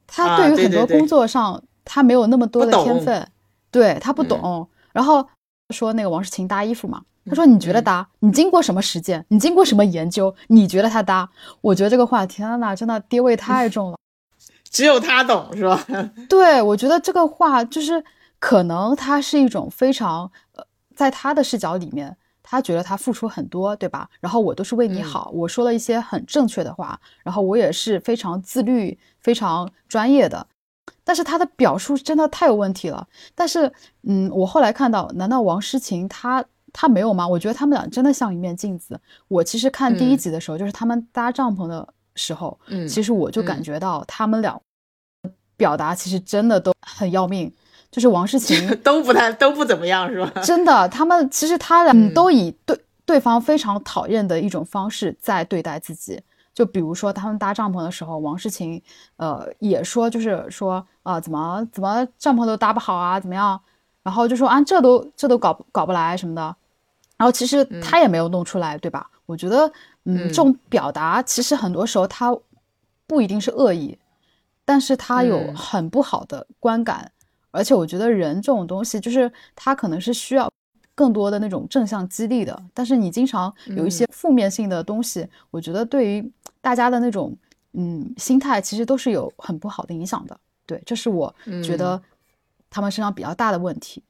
[0.07, 3.29] 他对于很多工作上他没有那么多的天分，
[3.72, 4.66] 对他不懂。
[4.92, 5.29] 然后
[5.72, 8.09] 说那个王诗晴搭衣服嘛。”他说：“你觉得搭？
[8.20, 9.24] 你经过什么实践？
[9.28, 10.35] 你经过什么研究？
[10.48, 11.28] 你觉得他搭？
[11.61, 13.96] 我觉得这个话，天呐，真的爹味太重了。
[14.70, 15.85] 只有他懂，是吧？
[16.28, 18.02] 对，我觉得这个话就是
[18.38, 20.64] 可能他是一种非常呃，
[20.96, 24.09] 在他的视角里面，他觉得他付出很多，对吧？
[24.20, 30.46] 然后我都是为你好，我说了一些很正确的话，然后我也是非常自律、非常专业的。
[31.05, 33.07] 但是他的表述真的太有问题了。
[33.35, 33.72] 但是，
[34.03, 37.26] 嗯，我后来看到，难道王诗晴她？”她没有吗？
[37.26, 39.00] 我觉得他们俩真的像一面镜子。
[39.26, 44.57] 我其实看第一集的时候，就是他们搭帐篷的时候，嗯，其实我就感觉到他们俩
[45.57, 47.53] 表达其实真的都很要命。
[47.90, 50.31] 就是王诗晴 都不太都不怎么样，是吧？
[50.46, 56.20] 真的，他们其实他俩都以对对方非常讨厌的一种方式在对待自己。
[56.61, 58.83] 就比如说他们搭帐篷的时候，王诗晴
[59.16, 63.59] 呃也说，就是说啊，怎么怎么帐篷都搭不好啊，怎么样？
[64.03, 66.55] 然后就说啊，这都这都搞搞不来什么的。
[67.16, 69.09] 然后其实他也没有弄出来，对吧？
[69.25, 69.73] 我觉得，
[70.05, 72.37] 嗯，这种表达其实很多时候他
[73.07, 73.96] 不一定是恶意，
[74.66, 77.11] 但是他有很不好的观感。
[77.53, 80.53] 而且我觉得人这种东西，就是他可能是需要
[80.94, 82.62] 更多的那种正向激励的。
[82.75, 87.37] 但是你经常有一些负面性的东西，我觉得对于大家的那种
[87.73, 90.38] 嗯心态，其实都是有很不好的影响的。
[90.66, 92.01] 对，这是我觉得
[92.68, 94.03] 他们身上比较大的问题。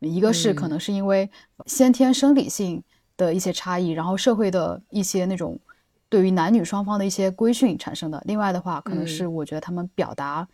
[0.00, 1.30] 一个是可能是因为
[1.66, 2.82] 先天生理性
[3.16, 5.60] 的一些差异，然后社会的一些那种
[6.08, 8.22] 对于男女双方的一些规训产生的。
[8.24, 10.48] 另外的话，可能是我觉得他们表达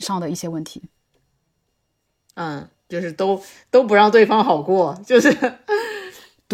[0.00, 0.82] 上的一些问题。
[2.34, 5.30] 嗯，就是都都不让对方好过，就是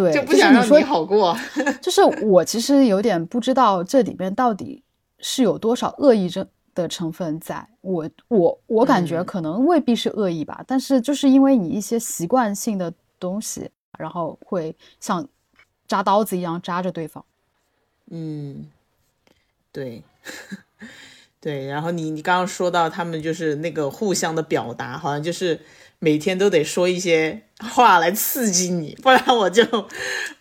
[0.05, 1.37] 对，就不想让你好过。
[1.83, 4.83] 就是我其实有点不知道这里面到底
[5.19, 6.47] 是有多少恶意症。
[6.75, 15.27] 的成分在我我我感觉可能未必是恶意吧，但是就是因为你一些习惯性的东西，然后会像
[15.89, 17.25] 扎刀子一样扎着对方。
[18.11, 18.71] 嗯，
[19.73, 20.05] 对
[21.41, 21.67] 对。
[21.67, 25.61] 然后你你刚刚说到他们就是那个互相的表达，好像就是
[25.99, 29.65] 每天都得说一些话来刺激你，不然我就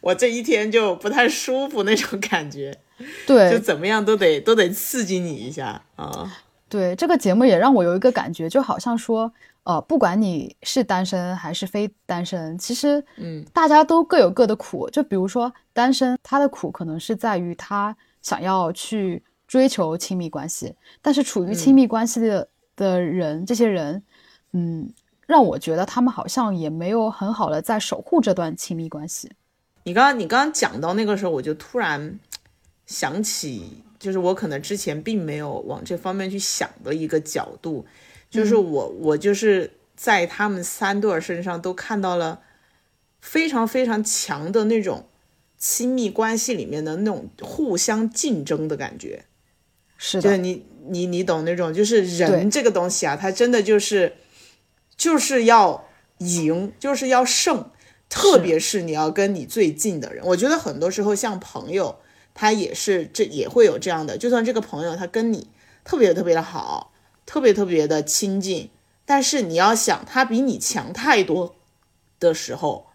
[0.01, 2.77] 我这一天就不太舒服那种感觉。
[3.25, 6.31] 对，就怎么样都得都得刺激你一下啊。
[6.69, 9.31] 对，这个节目也让我有一个感觉，就好像说，
[9.63, 14.89] 呃，不管你是单身还是非单身，其实，嗯，大家都各有各的苦。
[14.89, 24.03] 就比如说单身，他的苦可能是在于他想要去追求亲密关系，但是处于亲密关系的的人，这些人，
[24.51, 24.91] 嗯，
[25.27, 29.31] 让我觉得他们好像也没有很好的在守护这段亲密关系。
[29.83, 32.19] 你刚刚你刚刚讲到那个时候，我就突然
[32.87, 33.83] 想起。
[33.99, 37.83] 就是我可能之前并没有往这方面去想的一个角度，
[38.29, 42.41] 就是我我就是在他们三对儿身上都看到了
[43.21, 45.07] 非常非常强的那种
[45.57, 49.25] 亲密关系里面的那种互相竞争的感觉，
[49.97, 54.13] 是的，你你你懂那种，就是人这个东西啊，它真的就是
[54.97, 57.69] 就是要赢，就是要胜，
[58.09, 61.99] 特别是你要跟你最近的人，我觉得很多时候像朋友。
[62.39, 64.15] 他也是，这也会有这样的。
[64.15, 65.49] 就算这个朋友他跟你
[65.83, 66.93] 特别特别的好，
[67.25, 68.69] 特别特别的亲近，
[69.07, 71.55] 但是你要想他比你强太多
[72.19, 72.89] 的时候，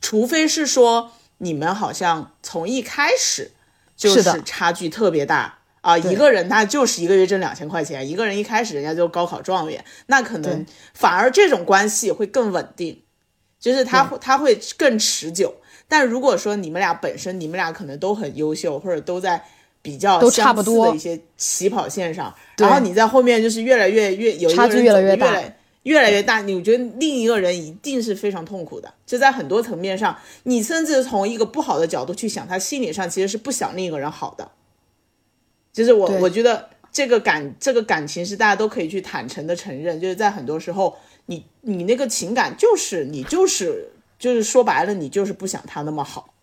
[0.00, 3.50] 除非是说你们好像从一开始
[3.94, 13.02] 就是差距特别大啊，一个人他就是一个月挣两千块钱，一个人一开始人家就高考状元，那可能反而这种关系会更稳定，
[13.60, 15.54] 就是他会他会更持久。
[15.86, 19.42] 但如果说你们俩本身，你们俩可能都很优秀，或者都在
[19.80, 20.88] 比较都差不多。
[20.88, 25.42] 的一些起跑线上，然后你在后面就是越来越越有差距越来越大，
[25.84, 28.92] 越来越大，你我觉得另一个人一定是非常痛苦的。
[29.06, 34.50] 就在很多层面上，你甚至从一个不好的角度去想，他心理上其实是不想另一个人好的。
[35.78, 43.92] 就是我我觉得这个感这个感情是大家都可以去坦诚的承认，就是在很多时候，你你那个情感就是你就是。
[44.18, 46.34] 就是说白了，你就是不想他那么好，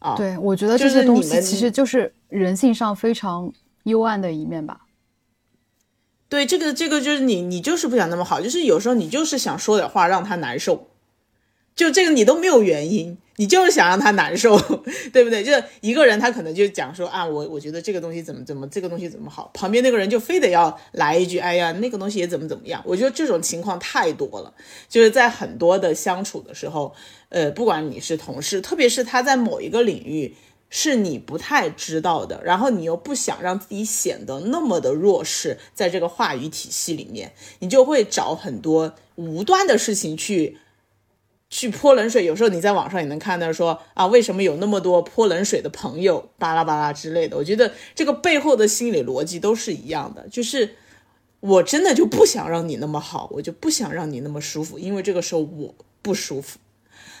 [0.00, 3.52] 啊，对，我觉得这些东西其实就是人性上非常
[3.84, 4.80] 幽暗的一面吧。
[6.28, 10.88] 对，这个这个就是你，你就是不想那么好，就是有时候你就是想说点话让他难受，
[11.76, 13.16] 就这个你都没有原因。
[13.40, 14.58] 你就是想让他难受，
[15.12, 15.44] 对不对？
[15.44, 22.82] 就一个人，他可能就讲说啊，我我觉得这个东西怎么怎么，这个东西怎么好，旁边那个人就非得要来一句，哎呀，那个东西也怎么怎么样。
[22.84, 24.52] 我觉得这种情况太多了，
[24.88, 26.92] 就是在很多的相处的时候，
[27.28, 30.34] 呃，不管你是同事，特别是他在某一个领域
[30.68, 40.58] 是你不太知道的，然后你又不想让自己显得那么的弱势，在这个话语体系里面，你就会找很多无端的事情去。
[41.50, 47.36] 去泼冷水，有时候你在网上也能看到说啊，为什么有那么多泼冷水的朋友，巴拉巴拉之类的。
[47.38, 50.76] 我觉得这个背后的心理逻辑都是一样的，就是
[51.40, 56.58] 我真的就不想让你那么好，我就不想让你那么舒服，因为这个时候我不舒服，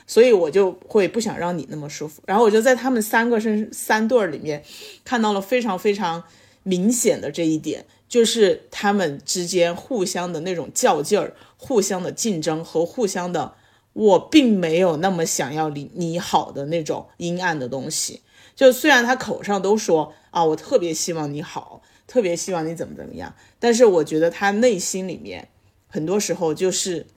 [0.06, 2.20] 所以我就会不想让你那么舒服。
[2.26, 4.62] 然后我就在他们三个身三对儿里面
[5.06, 6.22] 看到了非常非常
[6.64, 13.54] 明显的这一点，就是他们之间互相的那种较劲儿、互相的竞争和互相的。
[13.98, 18.22] 我并没有那么想要你你好的那种阴暗的东西，
[18.54, 25.48] 就虽然他口上都说啊，我特别希望你好，特别希望你怎么怎么样，但是我觉得他内心里面
[25.88, 27.08] 很多时候就是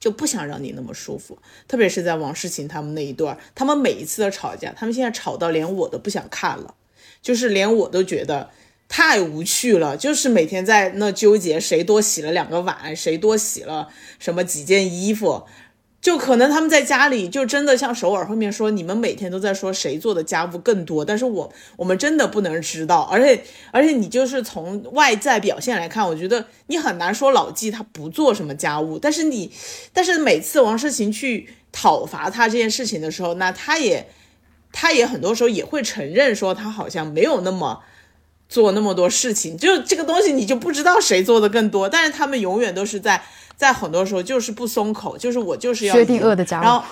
[0.00, 1.36] 就不想让你那么舒服，
[1.68, 6.74] 特别是在王诗晴他们那一段，他们每一次的吵架，他们现在吵到连我都不想看了，
[7.20, 8.48] 就是连我都觉得
[8.88, 15.44] 太无趣了，就是每天在那纠结谁多洗了两个碗，谁多洗了什么几件衣服。
[16.02, 29.52] 就可能他们在家里就真的像首尔后面说，你们每天都在说谁做的家务更多，但是我我们真的不能知道，而且而且你就是从外在表现来看，我觉得你很难说老纪他不做什么家务，但是你
[29.92, 34.08] 但是每次王诗晴去讨伐他这件事情的时候，那他也
[34.72, 37.80] 他也很多时候也会承认说他好像没有那么
[38.52, 43.22] 做那么多事情，就这个东西你就不知道谁做的更多，但是他们永远都是在。
[43.54, 46.84] 在很多时候就是不松口，就是我就是要薛定谔的家伙， 然后，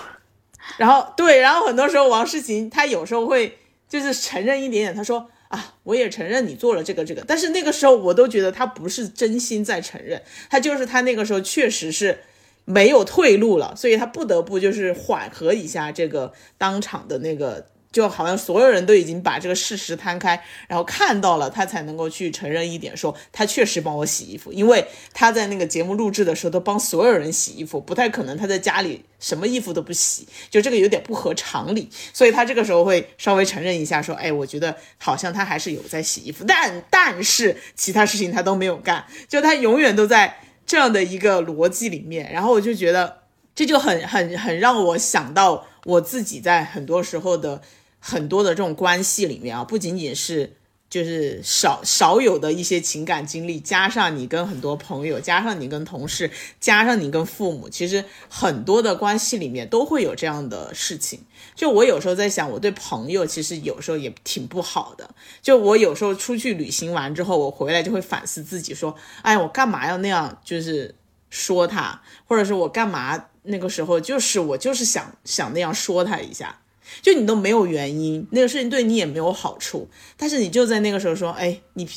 [0.77, 3.57] 然后对，然后很多时候王诗晴她有时候会
[3.89, 12.19] 就是承认一点点，她说啊，我也承认你做了这个这个，但是那个时候我都觉得她不是真心在承认，她就是她那个时候确实是
[12.63, 17.65] 没有退路了，所以她不得不就是缓和一下这个当场的那个。
[17.91, 43.17] 就好像所有人都已经把这个事实摊开，然后看到了，他才能够去承认一点，说他确实帮我洗衣服，因为他在那个节目录制的时候都帮所有人洗衣服，不太可能他在家里什么衣服都不洗，就这个有点不合常理，所以他这个时候会稍微承认一下，说，哎，我觉得好像他还是有在洗衣服，但 但是其他事情他都没有干，就他永远都在这样的一个逻辑里面，然后我就觉得
[43.53, 47.61] 这就很很很让我想到我自己在很多时候的。
[48.01, 50.57] 很多的这种关系里面啊，不仅仅是。
[50.91, 56.29] 就是少少有的一些情感经历，加上你跟很多朋友，加上你跟同事，
[56.59, 61.21] 加上你跟父母，其实很多的关系里面都会有这样的事情。
[61.55, 65.15] 就我有时候在想，我对朋友其实有时候也挺不好的。
[65.41, 70.41] 就我有时候出去旅行完之后，我回来就会反思自己，说，哎，我干嘛要那样？
[70.43, 70.93] 就是
[71.29, 76.57] 说他，或者是我干嘛那个时候就是我就是想想那样说他一下。
[77.01, 79.87] 就你都没有原因，那个事情对你也没有好处，
[80.17, 81.87] 但是你就在那个时候说，哎，你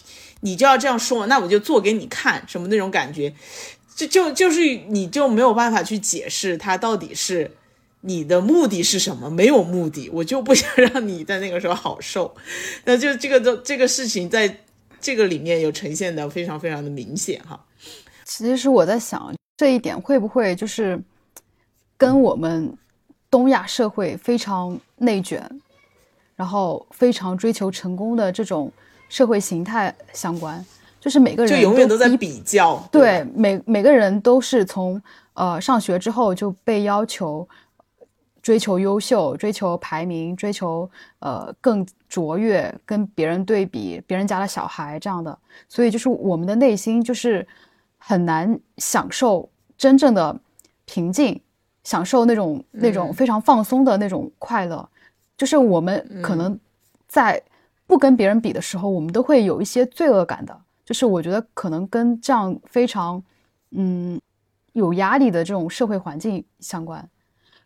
[0.41, 3.35] 你就要这样说，那我就做给你看，什么那种感觉，
[3.95, 7.51] 就就就是你就没有办法去解释他到底是
[8.03, 12.35] 你的目的是什么，没有目的，我就不 想让你在那个时候好受，
[12.85, 14.65] 那就这个都这个事情在
[15.01, 17.63] 这个里面有呈现的非常非常的明显哈。
[18.25, 20.99] 其实我在想这一点会不会就是
[21.99, 22.77] 跟我们。
[23.35, 25.43] 东亚社会非常内卷，
[26.37, 28.71] 然后非常追求成功的这种
[29.09, 30.65] 社会形态相关，
[31.01, 32.81] 就是每个人就永远都在比较。
[32.93, 37.49] 对，每每个人都是从呃上学之后就被要求
[38.41, 45.37] 追求优秀、追求排名、追求呃更卓越，跟别人对比，别人家的小孩这样的，
[45.69, 47.45] 所以就是我们的内心就是
[47.99, 50.41] 很难享受真正的
[50.85, 51.41] 平静。
[51.85, 54.89] 享受那种那种非常放松的那种快乐，
[55.37, 56.59] 就是我们可能
[57.07, 57.41] 在
[57.87, 60.59] 不跟别人比的时候，我们都会有一些罪恶感的。
[60.85, 63.23] 就是我觉得可能跟这样非常
[63.71, 64.21] 嗯
[64.73, 67.07] 有压力的这种社会环境相关。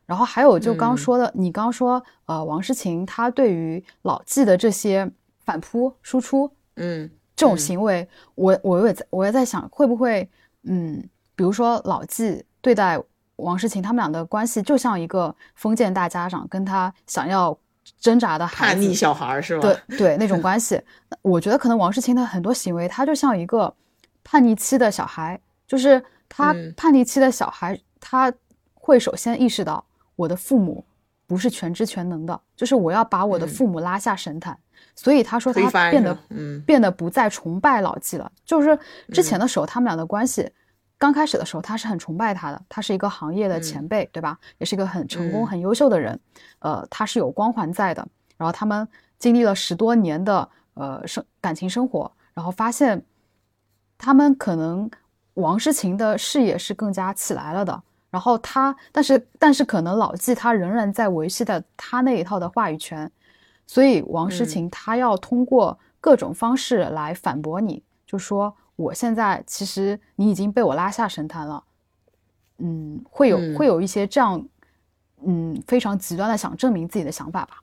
[0.04, 5.08] 然后还有就刚说的，你刚说呃王诗晴她对于老纪的这些
[5.44, 10.28] 反扑输出，嗯，这种行为，我我也在我也在想会不会
[10.64, 13.00] 嗯，比如说老纪对待。
[13.38, 17.56] 王诗晴他们俩的关系就像一个封建大家长跟他想要
[17.98, 19.80] 挣扎的叛逆小孩是吧？
[19.88, 20.80] 对对，那种 关系，
[21.22, 23.72] 我觉得可能王诗晴的很多行为，他就像一个
[24.22, 28.32] 叛逆期的小孩，就是他叛逆期的小孩，他
[28.74, 29.82] 会首先意识到
[30.16, 30.84] 我的父母
[31.26, 34.58] 不是全知全能的，就是我要把我的父母拉下神坛，
[34.94, 36.18] 所以他说他变得
[36.66, 38.78] 变得不再崇拜老纪了，就是
[39.12, 40.50] 之前的时候他们俩的关系。
[40.98, 44.36] 刚开始的时候，他是很崇拜他的，他是一个行业的前辈，对吧？
[44.58, 46.18] 也是一个很成功、很优秀的人，
[46.58, 48.04] 呃，他是有光环在的。
[48.36, 48.86] 然后他们
[49.16, 53.00] 经历了十多年的呃生感情生活，然后发现
[53.96, 54.90] 他们可能
[55.34, 57.80] 王诗晴的事业是更加起来了的。
[58.10, 63.08] 然后他，但是但是可能老纪他仍然在维系的他那一套的话语权，
[63.68, 68.52] 所以王诗晴他要通过各种方式来反驳你，就说。
[68.78, 71.64] 我现在其实你已经被我拉下神坛了，
[72.58, 74.46] 嗯，会有会有一些这样，
[75.26, 77.60] 嗯，非常极端的想证明自己的想法吧。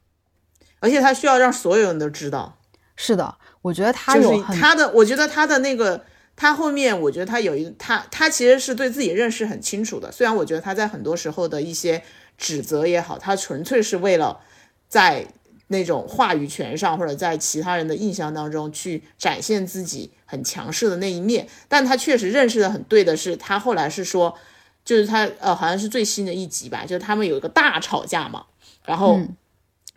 [0.81, 2.57] 而且他需要让所有人都知道。
[2.97, 6.03] 是的，我觉得他有他的，我觉得他的那个，
[6.35, 10.11] 他后面我觉得他有一他他其实是对自己认识很清楚的。
[10.11, 12.03] 虽然我觉得他在很多时候的一些
[12.37, 14.41] 指责也好，他纯粹是为了
[14.89, 15.27] 在。
[15.67, 24.37] 那种话语权上，或者在其他人的印象当中去展现自己很强势的那一面，但他确实认识的很对的是，他后来是说，
[24.83, 28.45] 就是他呃，好像是最新的一集吧，就是他们有一个大吵架嘛，
[28.85, 29.19] 然后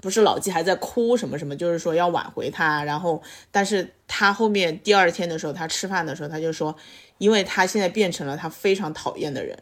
[0.00, 6.74] 不是老纪还在哭什么什么，就是说要挽回他，然后但是他后面第二天的时候，他吃饭的时候他就说，
[7.18, 9.58] 因为他现在变成了他非常讨厌的人，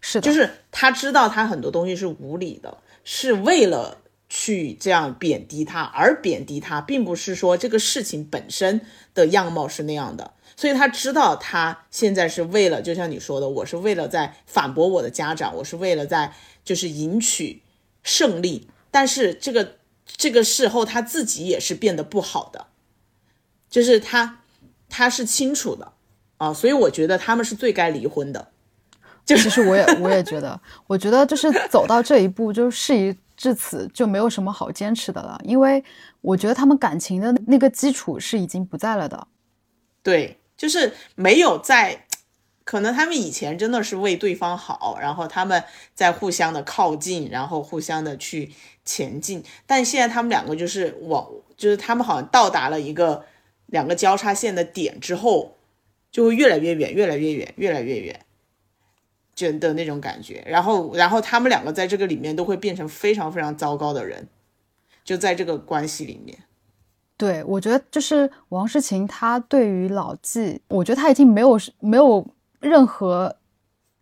[0.00, 3.98] 是的，就是他知道他很多东西是无理的，是为了。
[4.28, 8.80] 去这样贬低他，而贬低他，并不是说这个事情本身
[9.14, 16.32] 的样貌是那样的，所以他知道他现在是为了，就像你说的，我是为了在反驳我的家长，我是为了在
[16.64, 17.62] 就是赢取
[18.02, 19.76] 胜利，但是这个
[20.06, 22.66] 这个事后他自己也是变得不好的，
[23.70, 24.40] 就是他
[24.88, 25.92] 他是清楚的。
[26.38, 28.46] 啊，所以我觉得他们是最该离婚的。
[29.26, 35.40] 就其实我也我也觉得，我觉得就是走到这一步，就事已至此，就没有什么好坚持的了。
[35.44, 35.82] 因为
[36.20, 39.28] 我觉得他们感情的那个基础是已经不在了的。
[40.02, 42.06] 对，就是没有在，
[42.64, 45.62] 可能他们以前真的是为对方好，然后他们
[45.94, 48.52] 在互相的靠近，然后互相的去
[48.84, 49.44] 前进。
[49.66, 53.24] 但现在他们两个就是往，就是他们好像到达了一个
[53.66, 55.58] 两个交叉线的点之后，
[56.10, 58.20] 就会越来越远，越来越远，越来越远。
[59.38, 64.26] 觉的那种感觉，然后，然后他们两个在这个里面都会变成非常非常糟糕的人，
[65.04, 66.36] 就在这个关系里面。
[67.16, 72.26] 对，我觉得就是王诗晴，她对于老纪，我觉得她已经没有没有
[72.60, 73.34] 任何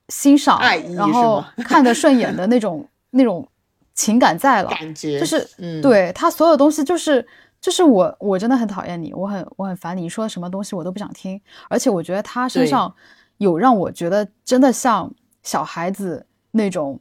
[0.09, 0.59] 欣赏，
[0.95, 3.47] 然后 看得顺眼的那种那种
[3.95, 5.21] 情感在了，感觉。
[5.21, 7.27] 就是嗯，对他所有东西就是
[7.61, 12.95] 就是我我真的很讨厌你，我很我很烦你，你说什么东西我都不想听，而且我觉得他身上
[13.39, 15.11] 有让我觉得真的像
[15.47, 17.01] 小孩子那种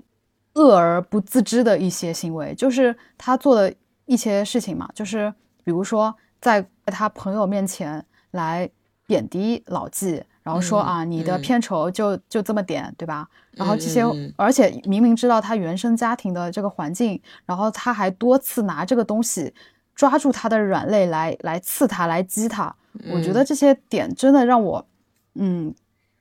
[0.54, 3.74] 恶而不自知的一些行为，就是他做的
[4.06, 5.34] 一些事情嘛，就是
[5.64, 8.70] 比如说在他朋友面前来
[9.08, 13.28] 贬低老纪，然后说、嗯啊你的嗯片酬就就这么点，对吧？
[13.54, 14.04] 然后这些，
[14.36, 19.52] 而且明明知道他原生家庭的这个环境，然后他还多次拿这个东西
[19.96, 22.74] 抓住他的软肋来来刺他，来激他。
[23.12, 24.86] 我觉得嗯这些点真的让我，
[25.34, 25.74] 嗯，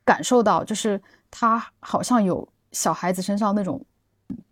[0.04, 1.00] 感受到就是
[1.36, 3.84] 他好像有小孩子身上那种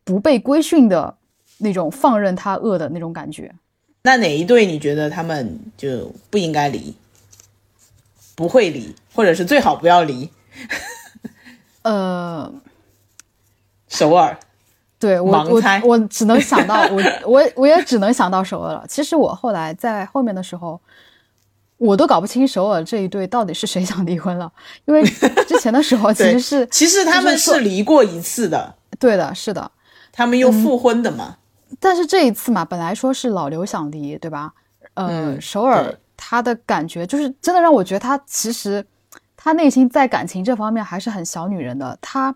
[0.03, 1.17] 不被规训的
[1.59, 3.55] 那种放任他恶的那种感觉。
[4.03, 6.93] 那哪一对你觉得他们就不应该离，
[8.35, 10.29] 不会离，或者是最好不要离？
[11.83, 12.53] 呃，
[13.87, 14.37] 首尔，
[14.99, 18.85] 对我我我只能想到我我我也只能想到首尔了。
[18.89, 20.81] 其实我后来在后面的时候，
[21.85, 24.51] 我都搞不清首尔这一对到底是谁想离婚了，
[24.87, 25.03] 因为
[25.49, 29.69] 之前的时候其实是其实他们是离过一次的，对的，是的。
[30.13, 31.39] 他们又复婚的嘛。
[31.81, 34.53] 但是这一次嘛，本来说是老刘想离，对吧？
[34.95, 38.87] 呃，嗯首尔他的感觉就是真的让我觉得他其实
[39.37, 42.33] 他内心在感情这方面还是很小女人的，他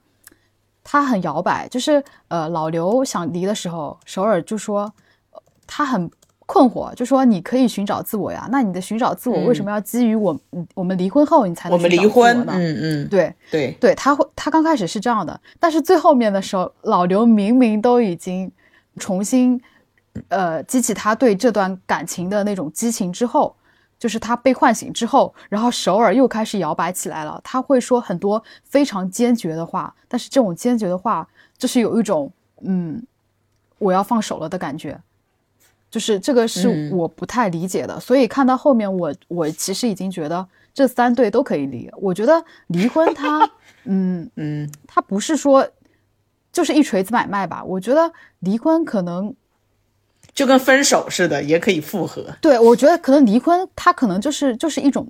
[0.82, 4.92] 他很摇摆，就是呃老刘想离的时候，首尔就说
[5.30, 6.11] 呃他很
[6.47, 10.38] 困惑，就说你可以寻找自我呀，那你的寻找自我为什么要基于我、
[10.74, 12.53] 我们离婚后你才能嗯我们离婚，呢？
[12.55, 18.51] 嗯嗯，对，对，对他会，他刚开始是这样的，但是最后面的时候，老刘明明都已经
[18.99, 19.61] 重新，
[20.28, 23.57] 呃，激起他对这段感情的那种激情之后，
[23.99, 27.40] 就是他被唤醒之后，然后首尔又开始摇摆起来了。
[27.42, 31.26] 他会说很多非常坚决的话，但是这种坚决的话，
[31.59, 32.30] 就是有一种
[32.62, 33.03] 嗯，
[33.78, 34.97] 我要放手了的感觉。
[35.91, 41.91] 就是这个是嗯我不太理解的，所以看到后面我我其实已经觉得这三对都可以离。
[41.97, 43.51] 我觉得离婚它，
[43.84, 45.66] 嗯，嗯它不是说
[46.53, 47.62] 就是一锤子买卖吧？
[47.64, 49.34] 我觉得离婚可能，
[50.34, 52.26] 就跟分手似的，也可以复合。
[52.41, 55.07] 对我觉得可能离婚它可能就是就是一种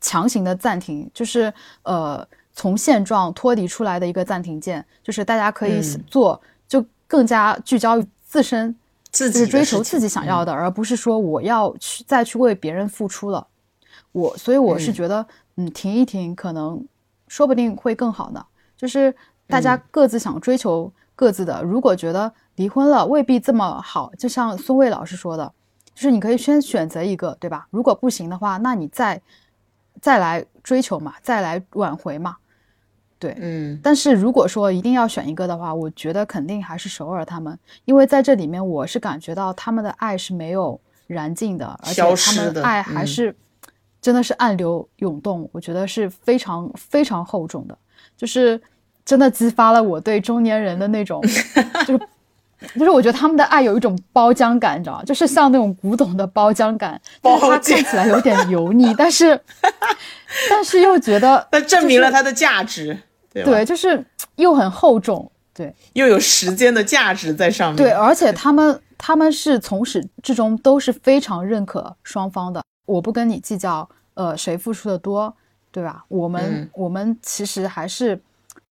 [0.00, 1.52] 强行的暂停，就是
[1.82, 8.74] 呃从现状脱离出来的一个暂停键，就是大家可以嗯做，就更加聚焦于自身，
[9.12, 13.46] 就是追求自己想要的，而不是说我要去再去为别人付出了。
[14.12, 15.26] 我所以我是嗯觉得，
[15.56, 16.84] 嗯，停一停，可能
[17.28, 18.44] 说不定会更好呢。
[18.76, 19.14] 就是
[19.46, 25.52] 大家嗯各自想追求各自的，如果觉得离婚了未必这么好，就像孙卫老师说的，
[25.94, 27.66] 就是你可以先选择一个，对吧？
[27.70, 29.20] 如果不行的话，那你再
[30.00, 32.36] 再来追求嘛，再来挽回嘛。
[33.18, 33.78] 对，嗯。
[33.82, 43.06] 但是如果说一定要选一个的话，我觉得肯定还是首尔他们，因为在这里面我是感觉到他们的爱是没有燃尽的，而且他们的们爱还嗯。
[43.06, 43.36] 是
[44.02, 47.76] 真的是暗流涌动，我觉得是非常非常厚重的，
[48.16, 48.60] 就是
[49.04, 51.20] 真的激发了我对中年人的那种，
[51.86, 52.08] 就是
[52.74, 55.04] 就是我觉得他们的爱有一种包浆感，你知道吗？
[55.04, 59.38] 就是像那种古董的包浆感，就是它包浆看起来有点油腻，但是
[60.50, 62.98] 但是又觉得那证明了它的价值，
[63.32, 64.04] 对就是
[64.36, 67.76] 又很厚重，对又有时间的价值在上面。
[67.76, 75.34] 对，而且他们他们是从始至终都是非常认可双方的，我不跟你计较，呃，谁付出的多，
[75.70, 76.04] 对吧？
[76.08, 78.18] 我们、嗯我们其实还是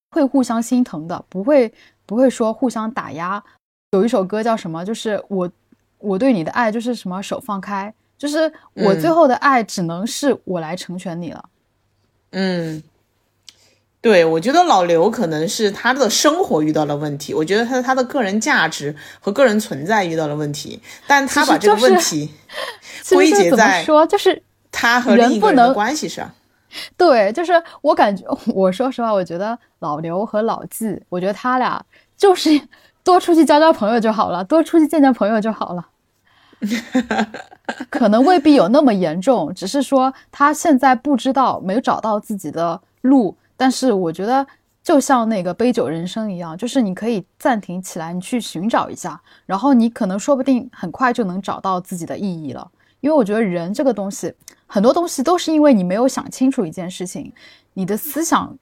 [0.09, 1.71] 会互相心疼的，不会
[2.07, 3.43] 不会说互相打压。
[3.95, 4.83] 有一首歌叫什么？
[4.83, 5.49] 就是我
[5.99, 11.45] 我对你的爱就是什么手放开，就是我最嗯后的爱只能是我来成全你了。
[12.31, 12.83] 嗯，
[14.01, 22.29] 对，我觉得老刘可能是他的生活遇到了问题，我觉得他他的个人价值和个人存在遇到了问题，但他把这个问题
[23.09, 26.29] 归结在说，就是他和人不另一个人的能关系上。
[26.97, 31.81] 对，就是我感觉，我说实话，我觉得老刘和老纪，我觉得他俩
[32.17, 32.49] 就是
[33.05, 35.87] 多出去交交朋友就好了，多出去见见朋友就好了。
[37.89, 43.37] 可能未必有那么严重，只是说他现在不知道，没有找到自己的路。
[43.55, 44.45] 但是我觉得，
[44.83, 52.67] 就像那个杯酒人生一样，就是你可以暂停起来，你去寻找一下，然后你可能说不定很快就能找到自己的意义了。
[53.01, 54.33] 因为我觉得人这个东西，
[54.65, 57.31] 很多东西都是因为你没有想清楚一件事情，
[57.73, 58.57] 你的思想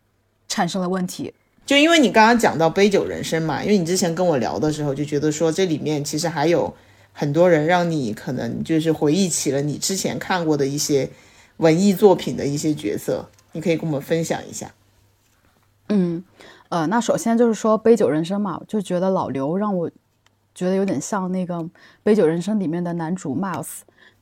[0.49, 1.33] 产生了问题。
[1.65, 6.73] 就因为你刚刚讲到杯酒人生嘛，因为你之前跟我聊的时候就觉得说这里面其实还有
[7.13, 11.09] 很多人让你可能就是回忆起了你之前看过的一些
[11.57, 14.71] 文艺作品的一些角色，你可以跟我们分享一下。
[15.89, 16.23] 嗯，
[16.69, 19.89] 呃，那首先就是说杯酒人生嘛，就觉得老刘让我
[20.55, 21.55] 觉得有点像那个
[22.03, 23.67] 《杯酒人生》里面的男主 Miles，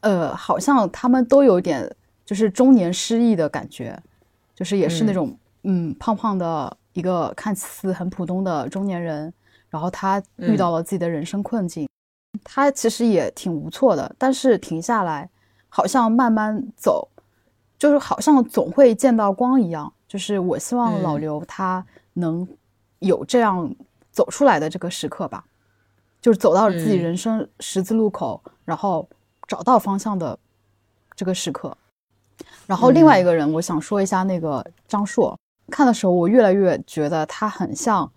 [0.02, 1.90] 呃，好像他们都有点
[2.26, 3.98] 就是中年失意的感觉，
[4.54, 9.34] 就是也是那种嗯胖胖的一个看似很普通的中年人，
[9.70, 11.88] 然后他遇到了自己的人生困境，
[12.44, 15.30] 他其实也挺无措的，但是停下来，
[15.70, 17.08] 好像慢慢走，
[17.78, 19.92] 就是好像总会见到光一样。
[20.08, 22.46] 就是我希望老刘他能
[23.00, 23.74] 有这样
[24.12, 25.46] 走出来的这个时刻吧，
[26.20, 29.08] 就是走到自己人生十字路口，然后
[29.48, 30.38] 找到方向的
[31.16, 31.78] 这个时刻。
[32.68, 35.38] 然后另外一个人，我想说一下那个张硕，
[35.72, 38.12] 看的时候我越来越觉得他很像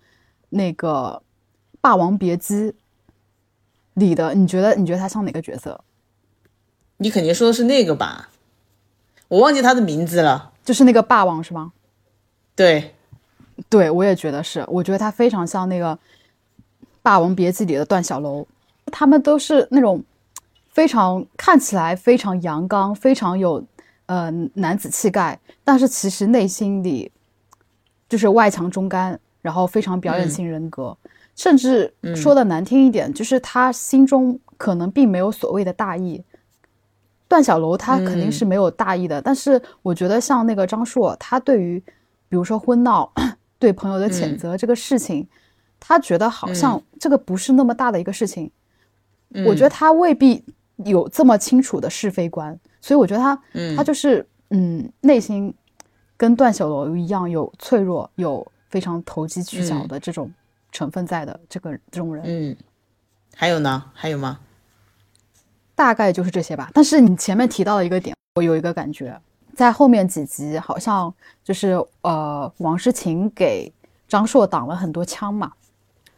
[0.49, 1.23] 那个
[1.81, 2.71] 《霸王别姬》
[3.95, 5.83] 里的，你觉得你觉得他像哪个角色？
[6.97, 8.29] 你肯定说的是那个吧？
[9.27, 11.73] 我忘记他的名字了，就是那个霸王是吗？
[12.55, 12.93] 对，
[13.69, 15.95] 对我也觉得是，我觉得他非常像那个
[17.01, 18.45] 《霸王别姬》里的段小楼，
[18.85, 20.03] 他们都是那种
[20.69, 23.63] 非常看起来非常阳刚、非常有
[24.05, 27.11] 呃男子气概，但是其实内心里
[28.07, 30.95] 就是外强中干，然后非常表演型人格，
[31.35, 36.23] 甚至说的难听一点，就是他心中可能并没有所谓的大义。
[37.27, 41.79] 段小楼他肯定是没有大义的，但是我觉得像那个张硕，他对于
[42.29, 43.11] 比如说婚闹，
[43.57, 45.27] 对朋友的谴责这个事情，
[45.79, 48.49] 他觉得好像这个不是那么大的一个事情。
[49.45, 50.45] 我觉得他未必
[50.85, 53.41] 有这么清楚的是非观，所以我觉得他，
[53.75, 55.53] 他就是嗯，内心
[56.17, 60.31] 跟段小楼一样有脆弱，有非常投机取巧的这种
[60.71, 62.23] 成分在的这个这种人。
[62.25, 62.55] 嗯，
[63.35, 63.83] 还有呢？
[63.93, 64.39] 还有吗？
[65.75, 66.71] 大概就是这些吧。
[66.73, 69.19] 但是你前面提到的一个点，我有一个感觉。
[69.55, 71.13] 在后面几集，好像
[71.43, 73.71] 就是呃，王诗晴给
[74.07, 75.51] 张硕挡了很多枪嘛。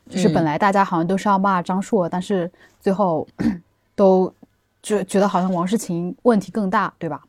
[0.10, 3.28] 就是本来大家好像都是要骂张硕，但是最后
[3.94, 4.34] 都
[4.82, 7.22] 就觉得好像王诗晴问题更大，对吧？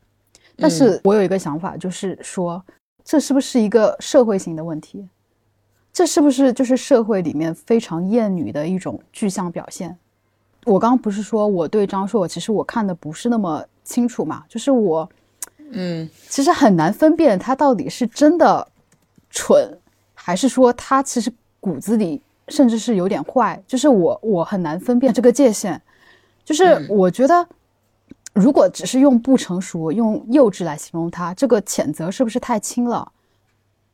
[0.59, 2.63] 但是我有一个想法，就是说
[3.03, 5.07] 这是不是一个社会性的问题？
[5.91, 9.97] 这是不是就是社会里面非常厌女的一种具象表现？
[10.65, 15.09] 我刚刚不是说我对张硕，其实我看的不是那么清楚嘛，就是我。
[15.71, 18.67] 嗯，其实很难分辨他到底是真的
[19.29, 19.77] 蠢，
[20.15, 23.61] 还是说他其实骨子里甚至是有点坏。
[23.67, 25.79] 就是我我很难分辨这个界限。
[26.43, 27.47] 就是我觉得，
[28.39, 33.11] 如果只是用不成熟、用幼稚来形容他，这个谴责是不是太轻了？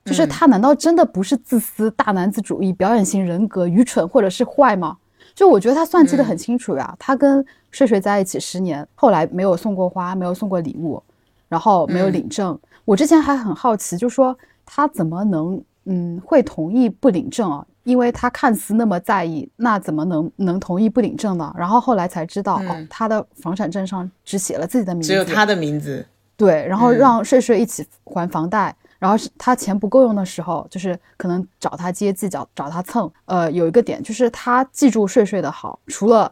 [0.05, 4.97] 就是他难道真的不是自私、大男子主义、表演型人格、愚蠢或者是坏吗？
[5.33, 6.95] 就我觉得他算计的很清楚呀。
[6.99, 11.01] 他跟睡睡在一起十年，后来没有送过花，没有送过礼物。
[11.47, 14.35] 然后没有领证，我之前还很好奇，就说
[14.65, 17.65] 他怎么能嗯会同意不领证啊？
[17.85, 21.53] 因为他看似那么在意，那怎么能能同意不领证呢？
[21.57, 26.05] 然后后来才知道，哦，他的房产证上只写了自己的名字，只有他的名字。
[26.35, 33.09] 对，然后让睡睡一起还房贷，然后是他钱不够用的时候，就是可能找他接济，找找他蹭。
[33.25, 36.29] 呃，有一个点就是他记住睡睡的好，除了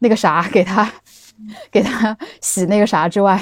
[0.00, 0.92] 那个啥给他
[1.70, 3.40] 给他洗那个啥之外。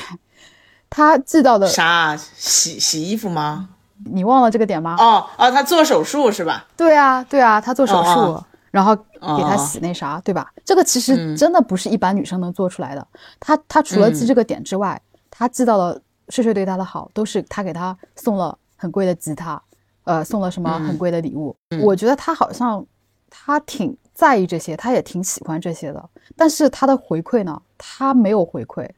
[0.93, 2.16] 他记到的啥？
[2.16, 3.70] 洗洗衣服吗？
[4.05, 4.96] 你忘了这个点吗？
[4.98, 6.66] 哦哦，他做手术是吧？
[6.76, 10.53] 对啊对啊，他做手术，然后给他洗那啥，对吧？
[10.64, 13.07] 这个其实真的不是一般女生能做出来的。
[13.38, 19.61] 他他除了记这个点之外，他记到了睡睡对他的好，都是他给他送了很贵的吉他，
[20.05, 21.55] 呃，送了什么很贵的礼物。
[21.82, 22.84] 我觉得他好像
[23.28, 26.09] 他挺在意这些，他也挺喜欢这些的。
[26.36, 27.61] 但是他的回馈呢？
[27.76, 28.88] 他没有回馈。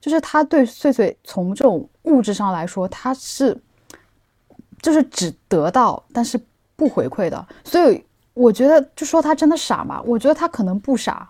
[0.00, 3.60] 就是他对穗穗从这种物质上来说，他是
[4.80, 6.38] 就是只得到但是
[6.76, 8.04] 不回馈的，所以
[8.34, 10.00] 我觉得就说他真的傻嘛？
[10.04, 11.28] 我觉得他可能不傻，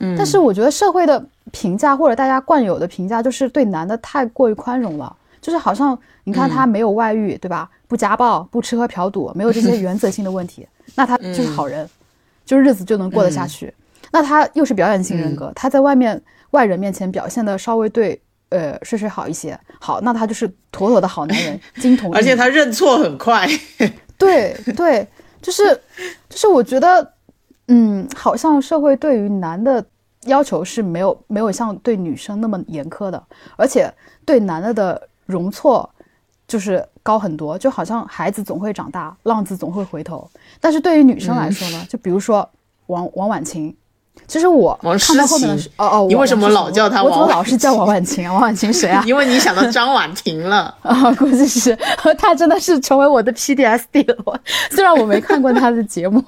[0.00, 7.70] 嗯，但是我觉得社会的评价或者大家惯有的评价就是对男的太过于宽容了，就是好像你看他没有外遇，对吧？
[7.86, 11.88] 不家暴，不吃喝嫖赌，没有这些 原则性的问题，那他就是好人，
[12.44, 13.72] 就日子就能过得下去。
[14.10, 16.22] 那他又是表演型人格，他在外面。
[16.50, 18.22] 外人面前表现的稍微对
[18.54, 22.14] 呃睡睡好一些，好，那他就是妥妥的好男人， 金童。
[22.14, 23.46] 而且他认错很快。
[24.16, 25.06] 对对，
[25.42, 25.74] 就是
[26.28, 27.12] 就是我觉得，
[27.66, 29.84] 嗯，好像社会对于男的
[30.26, 33.20] 要求是没有没有像对女生那么严苛的，
[33.56, 33.92] 而且
[34.24, 35.90] 对男的的容错
[36.46, 40.30] 就是高很多，就好像孩子总会长大，浪子总会回头。
[40.60, 42.48] 但是对于女生来说呢，就比如说
[42.86, 43.76] 王王婉晴。
[44.26, 47.02] 其实我看到后面的是哦哦，你为什么老叫他？
[47.02, 48.32] 我怎么老是叫王婉晴啊？
[48.32, 49.04] 王婉晴谁啊？
[49.06, 51.76] 因为你想到张婉婷了啊， 估计是
[52.18, 54.40] 他真的是成为我的 PDSD 了。
[54.72, 56.22] 虽然我没看过他的节目，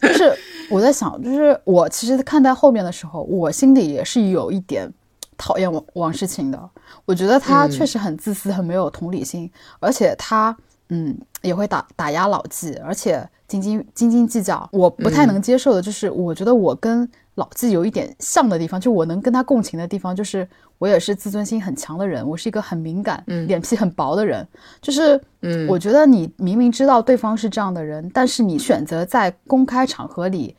[0.00, 0.32] 就是
[0.70, 4.88] 我在想，就是我其实看待后面的时候，我心里也是有一点
[5.36, 6.70] 讨厌王王诗晴的。
[7.04, 9.50] 我觉得他确实很自私，很没有同理心，
[9.80, 10.56] 而且他
[10.88, 14.68] 嗯也会打打压老纪，而且斤斤斤斤计较。
[14.72, 24.46] 我不太能接受的就是，我觉得我跟老纪有一点像的地方，就我能跟他共情的地方，就是我也是自尊心很强的人，我是一个很敏感、脸皮很薄的人。
[24.80, 30.56] 就是，嗯，我觉得你明明知道对方是这样的人，但是你选择在公开场合里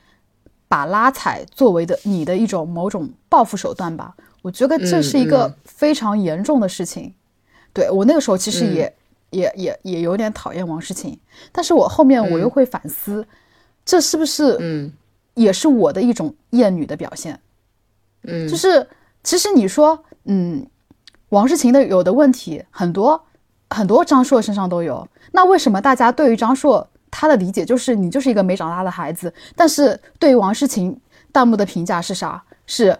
[0.67, 7.13] 把拉踩作为的你的一种某种报复手段吧，我觉得这是一个非常严重的事情。
[7.73, 8.93] 对我那个时候其实也
[9.29, 11.19] 也也也有点讨厌王诗晴，
[11.51, 13.27] 但是我后面我又会反思，
[13.85, 14.91] 这是不是嗯？
[15.33, 17.39] 也是我的一种厌女的表现，
[18.23, 18.87] 嗯，就是
[19.23, 20.65] 其实你说，嗯，
[21.29, 23.23] 王诗晴的有的问题很多，
[23.69, 25.07] 很多张硕身上都有。
[25.33, 29.31] 那为什么大家对于张硕他的理解就是你就是一个没长大的孩子？
[29.55, 30.99] 但是对于王诗晴，
[31.31, 32.43] 弹幕的评价是啥？
[32.65, 32.97] 是，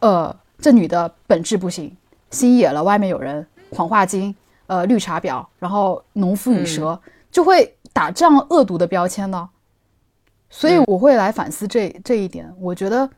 [0.00, 1.96] 呃，这女的本质不行，
[2.30, 4.34] 心野了，外面有人，谎话精，
[4.66, 7.00] 呃，绿茶婊，然后农夫与蛇，
[7.30, 9.48] 就会打这样恶毒的标签呢？
[10.48, 13.10] 所以我会来反思这这一点，我觉得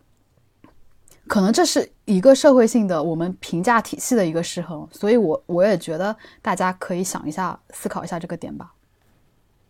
[1.26, 8.72] 可能这是一个社会性的我们评价体系的一个失衡，所以我我也觉得大家可以想一下、思考一下这个点吧。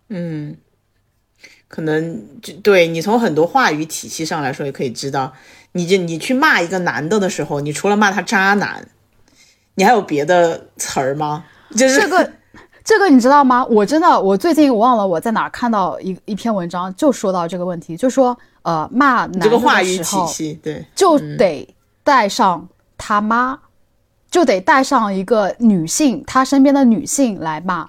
[0.09, 0.57] 嗯，
[1.66, 5.33] 可能就对你从很多话语体系上来说，也可以知道，
[5.72, 8.89] 你就你去骂一个男的的时候，你除了骂他渣男，
[9.74, 11.45] 你还有别的词儿吗？
[11.75, 12.31] 就是这个。
[12.85, 13.62] 这个你知道吗？
[13.66, 20.27] 我真的，我最近我忘了我在哪看到一一篇文章，就说到这个问题，就说呃骂男的时候，
[20.62, 21.69] 对，就得
[22.03, 22.66] 带上
[22.97, 23.59] 他妈，
[24.31, 27.87] 就得带上一个女性，他身边的女性来骂，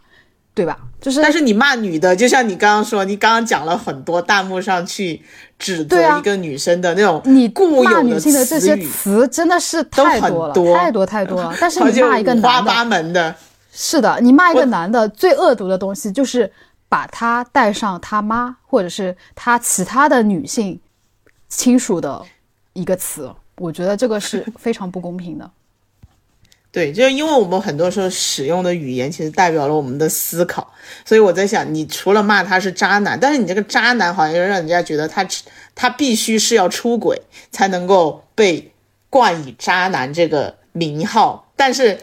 [0.54, 0.78] 对吧？
[1.00, 5.22] 就是，但是你骂女的，就像你刚刚说，你刚刚讲了很多弹幕上去
[5.58, 11.56] 指责一个女生的那种，你固有的这些词真的是太多了，太多太多了。
[11.62, 13.34] 但是你骂一个五花八门的。
[13.82, 16.52] 是的，你骂一个男的最恶毒的东西就是
[16.90, 20.78] 把他带上他妈或者是他其他的女性
[21.48, 22.22] 亲属的
[22.74, 25.50] 一个词，我觉得这个是非常不公平的。
[26.74, 30.74] 对，就是因为我们很多时候使用的语言其实代表了我们的思考，
[31.06, 35.26] 所以我在想，你除了骂他是渣男，但是你这个渣男好像又让人家觉得他
[35.74, 38.74] 他必须是要出轨才能够被
[39.10, 41.98] 冠以渣男这个名号，但是。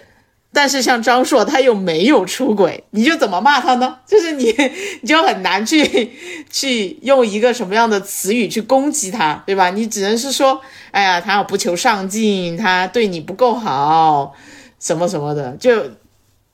[0.56, 3.98] 但是像张硕他又没有出轨，你就怎么骂他呢？
[4.08, 4.44] 就是你，
[5.02, 6.10] 你就很难去
[6.50, 9.68] 去用一个什么样的词语去攻击他，对吧？
[9.68, 10.58] 你只能是说，
[10.92, 14.32] 哎呀，他不求上进，他对你不够好，
[14.80, 15.90] 什么什么的，就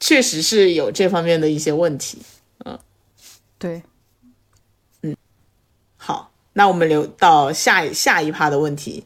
[0.00, 2.18] 确实是有这方面的一些问题。
[2.64, 2.76] 嗯，
[3.56, 3.82] 对，
[5.02, 5.14] 嗯，
[5.96, 9.04] 好，那我们留到下下一趴的问题，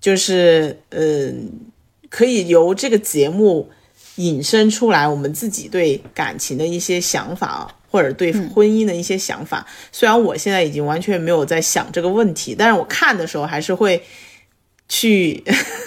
[0.00, 1.50] 就是嗯，
[2.08, 3.68] 可以由这个节目。
[4.18, 9.64] 引申出来我们自己对感情的一些想法，或者对婚姻的一些想法。
[9.92, 14.02] 虽然我现在已经完全没有在想这个问题，但是我看的时候还是会
[14.88, 15.44] 去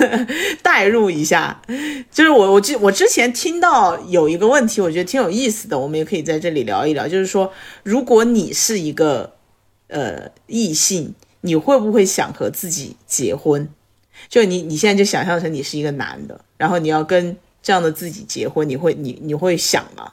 [0.63, 1.61] 代入一下。
[2.09, 7.05] 就是我我之我之前听到有一个问题，我觉得挺有意思的，我们也可以在这里聊一聊。
[7.05, 7.51] 就是说，
[7.83, 9.33] 如果你是一个
[9.89, 13.67] 呃异性，你会不会想和自己结婚？
[14.29, 17.35] 就你你现在就想象成你是一个男的，然后你要跟。
[17.61, 20.11] 这样的自己结婚，你会你你会想吗？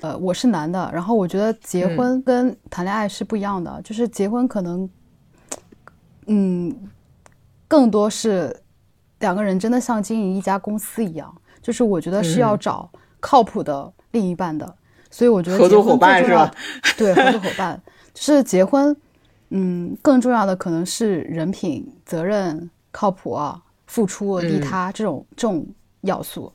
[0.00, 4.86] 呃，我是男的，然后我觉得结婚跟谈恋爱是不一样的，就是结婚可能，
[6.26, 6.76] 嗯，
[7.66, 8.54] 更多是
[9.20, 14.76] 两个人真的像经营一家公司一样，就是我觉得是要找靠谱的另一半的，
[15.10, 16.54] 所以我觉得合作伙伴是吧？
[16.98, 17.80] 对，合作伙伴
[18.12, 18.94] 就是结婚，
[19.48, 25.66] 嗯，更重要的可能是人品、责任、靠谱啊，付出、利他这种这种。
[26.04, 26.52] 要素，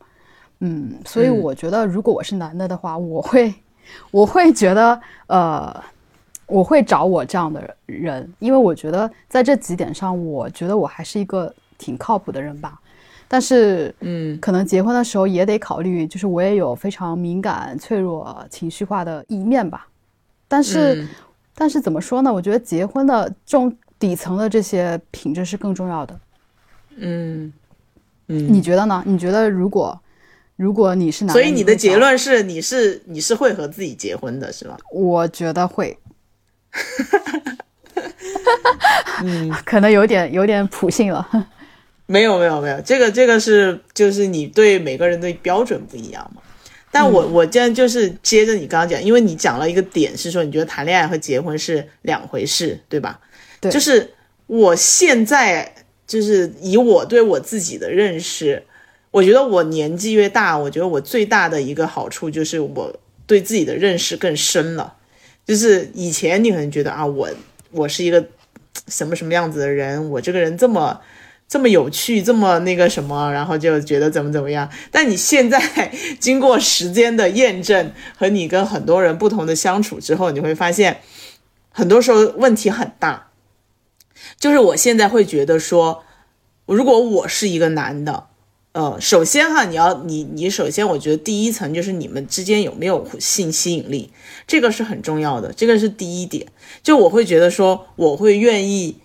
[0.60, 3.54] 嗯，所以我觉得，如果我是男的的话，我会，
[4.12, 5.84] 我会觉得，呃，
[6.46, 12.80] 我会找我这样的人，因为我觉得在这几点上，我觉得我还是一个挺靠谱的人吧。
[13.28, 19.88] 但是，嗯，可能结婚的时候也得考虑，就是我也有非常敏感、脆弱、情绪化的一面吧。
[20.48, 21.08] 但是，
[21.54, 22.34] 但是怎么说呢？
[22.34, 26.20] 我觉得结婚的这种底层的这些品质是更重要的。
[26.96, 27.54] 嗯。
[28.38, 29.04] 你觉得呢？
[29.06, 30.00] 你觉得如果
[30.56, 34.78] 如果你是男，所以你的结论是你是你是会和自己结婚的是吧？
[34.94, 35.98] 我觉得会，
[39.24, 41.28] 嗯， 可能有点有点普信了。
[42.06, 46.42] 没有没有没有，这个这个是就是你对每个人的标准不一样嘛。
[46.92, 53.20] 但我我这样就是接着你刚刚讲，因为你讲了一个点是说你觉得谈恋爱和结婚是两回事，对吧？
[53.62, 54.12] 对，就是
[54.48, 55.72] 我现在
[56.10, 58.64] 就是以我对我自己的认识，
[59.12, 64.96] 我觉得我年纪越大，我觉得我最大的一个好处就是我对自己的认识更深了。
[65.46, 67.30] 就是以前你可能觉得啊，我
[67.70, 68.26] 我是一个
[68.88, 71.00] 什么什么样子的人，我这个人这么
[71.48, 74.68] 这么有趣，这么那个什么，然后就觉得怎么怎么样。
[74.90, 75.62] 但你现在
[76.20, 81.02] 经过时间的验证和你跟很多人不同的相处之后，你会发现，
[81.70, 83.29] 很多时候问题很大。
[84.40, 86.04] 就是我现在会觉得说，
[86.66, 88.28] 如果我是一个男的。
[88.72, 94.12] 呃，首先哈，你要你你首先，我觉得第一层就是你们之间有没有性吸引力，
[94.46, 96.46] 这个是很重要的，这个是第一点。
[96.84, 99.00] 就我会觉得说，我会愿意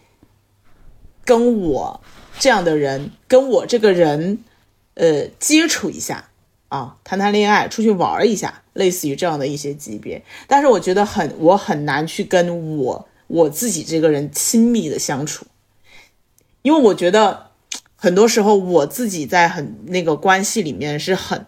[1.25, 2.03] 跟我
[2.39, 4.45] 这样的人，跟我这个人，
[4.95, 6.29] 呃，接触一下
[6.69, 10.23] 啊，谈谈恋爱，出去玩一下，类似于这样的一些级别。
[10.47, 15.45] 但是我觉得很，我很难去跟我我自己这个人亲密的相处，
[16.63, 17.51] 因为我觉得。
[17.97, 21.47] 很多时候，我自己在很那个关系里面是很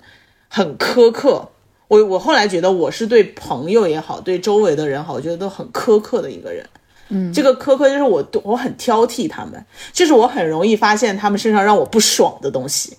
[0.48, 1.50] 很苛刻。
[1.88, 6.66] 我我后来觉得我是对朋友也好，对周围的人好，我觉得都很苛刻的一个人。
[7.10, 9.62] 嗯，这个苛刻就是我我很挑剔他们，
[9.92, 12.96] 就是我很容易发现他们身上让我不爽的东西。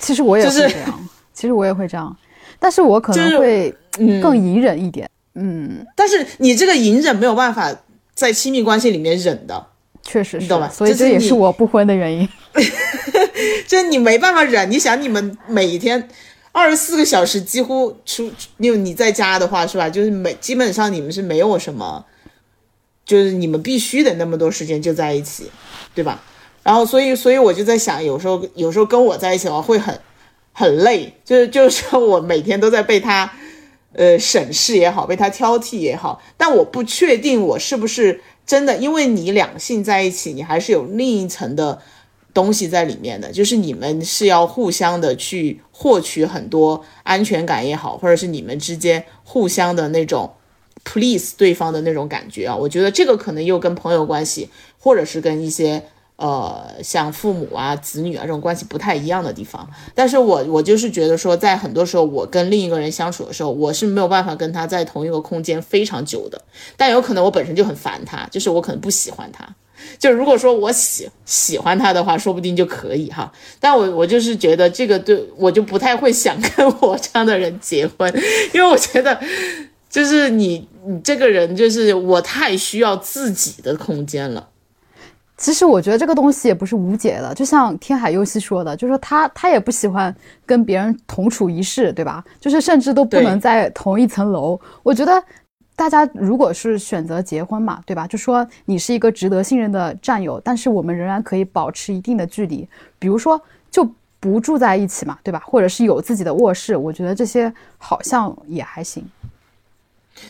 [0.00, 2.16] 其实我也会这样，其实我也会这样，
[2.58, 3.72] 但是我可能会
[4.20, 5.08] 更隐忍一点。
[5.34, 7.72] 嗯，但是你这个隐忍没有办法
[8.18, 9.66] 在亲密关系里面忍的。
[10.02, 10.68] 确实，你懂吧？
[10.68, 12.28] 所以这也是我不婚的原因。
[13.68, 14.68] 就是你没办法忍。
[14.68, 16.08] 你想，你们每天
[16.50, 19.88] 二十四个小时几乎出，因为你在家的话是吧？
[19.88, 22.04] 就是每基本上你们是没有什么，
[23.04, 25.48] 就是你们必须得那么多时间就在一起，
[25.94, 26.20] 对吧？
[26.64, 29.96] 然后所以所以我就在想，有时候有时候跟我在一起的话会很
[30.52, 33.30] 很累，就是就是说我每天都在被他
[33.92, 38.20] 呃审视也好，被他挑剔也好，但我不确定我是不是。
[38.46, 41.78] 真的，因为你两性在一起，你还是有另一层的
[42.32, 50.32] 东西在里面的，就是你们是要互相的去获取很多安全感也好，或者是你们之间互相的那种
[50.84, 52.56] please 对方的那种感觉啊。
[52.56, 55.82] 我觉得这个可能又跟朋友关系，或者是跟一些。
[56.18, 66.42] 呃，像父母啊、子女啊这种关系不太一样的地方，但是我我就是觉得说，在很多时候，我跟另一个人相处的时候，我是没有办法跟他在同一个空间非常久的。
[66.76, 69.46] 但有可能我本身就很烦他，就是我可能不喜欢他。
[69.96, 73.32] 就如果说我喜喜欢他的话，说不定就可以哈。
[73.60, 78.12] 但我我就是觉得这个对我就不太会想跟我这样的人结婚，
[78.52, 79.20] 因为我觉得
[79.88, 84.48] 就是你你这个人就是我太需要自己的空间了。
[85.38, 90.14] 其实我觉得这个东西也不是无解的，就像天海佑希说的，就是说他他也不喜欢
[90.44, 92.24] 跟别人同处一室，对吧？
[92.40, 94.60] 就是甚至都不能在同一层楼。
[94.82, 95.22] 我觉得
[95.76, 98.04] 大家如果是选择结婚嘛，对吧？
[98.08, 102.68] 就说你是一个值得信任的战友，但是我们仍然可以保持一定的距离，
[102.98, 105.40] 比如说就不住在一起嘛，对吧？
[105.46, 109.04] 或者是有自己的卧室，我觉得这些好像也还行。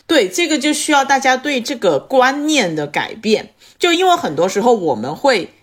[0.07, 3.53] 对，这个就需要大家对这个观念的改变。
[3.77, 5.53] 就因为很多时候我们会，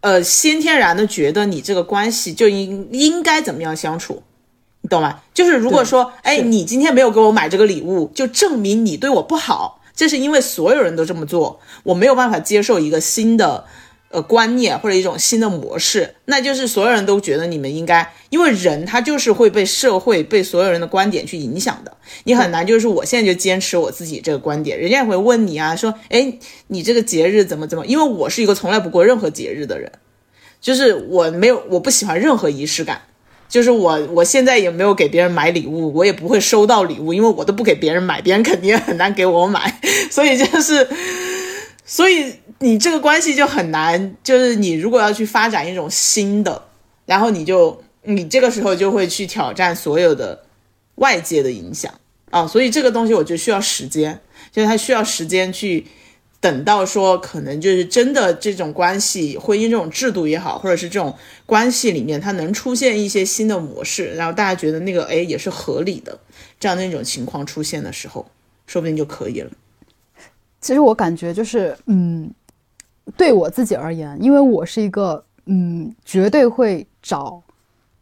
[0.00, 4.22] 呃，先天然的觉得你这个关系就应应该怎么样相处，
[4.80, 5.20] 你懂吗？
[5.34, 13.64] 就是如果说，哎，你今天没有给我买这个礼物，就证明你对我不好，这是因为所有人都这么做，我没有办法接受一个新的。
[14.10, 21.94] 呃，观念或者一种新的模式，那就是所有人都觉得你们应该，因为人他就是会被社会、被所有人的观点去影响的。
[22.24, 26.32] 你很难就是我现在就坚持我自己这个观点，人家也会问你啊，说，哎，
[26.68, 27.84] 你这个节日怎么怎么？
[27.86, 29.92] 因为我是一个从来不过任何节日的人，
[30.58, 33.02] 就是我没有，我不喜欢任何仪式感，
[33.46, 39.78] 就是我我现在也没有给别人买礼物，我也不会收到礼物，因为我都不给别人买，别人肯定很难给我买，
[40.10, 40.88] 所以就是，
[41.88, 42.34] 所以。
[42.60, 46.60] 你这个关系就很难，就是你如果要去发展一种新的，
[47.06, 50.42] 然后你就你这个时候就会去挑战所有的
[50.96, 51.94] 外界的影响
[52.30, 54.18] 啊，所以这个东西我觉得需要时间，
[54.50, 55.86] 就是它需要时间去
[56.40, 61.16] 等到说可能就是真的这种关系，婚姻这种制度也好，或者是这种
[61.46, 66.18] 关系里面它能出现一些新的模式，然后大家觉得那个哎也是合理的
[66.58, 68.28] 这样的一种情况出现的时候，
[68.66, 69.52] 说不定就可以了。
[70.60, 72.30] 其实我感觉就是嗯。
[73.16, 77.42] 对我自己而言，因为我是一个嗯，绝对会找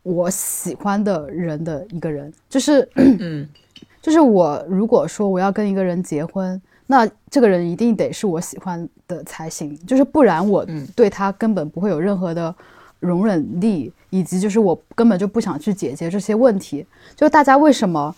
[0.02, 3.48] 我喜欢的人的一个人，就是嗯，
[4.02, 12.52] 就是我如果说我要跟一个人结婚，那这个人一定得是我喜欢的才行，就是不然我对他根本不会有任何的
[12.98, 16.84] 容忍力，以及就是我根本就不想去解决这些问题。
[17.14, 18.12] 就大家为什么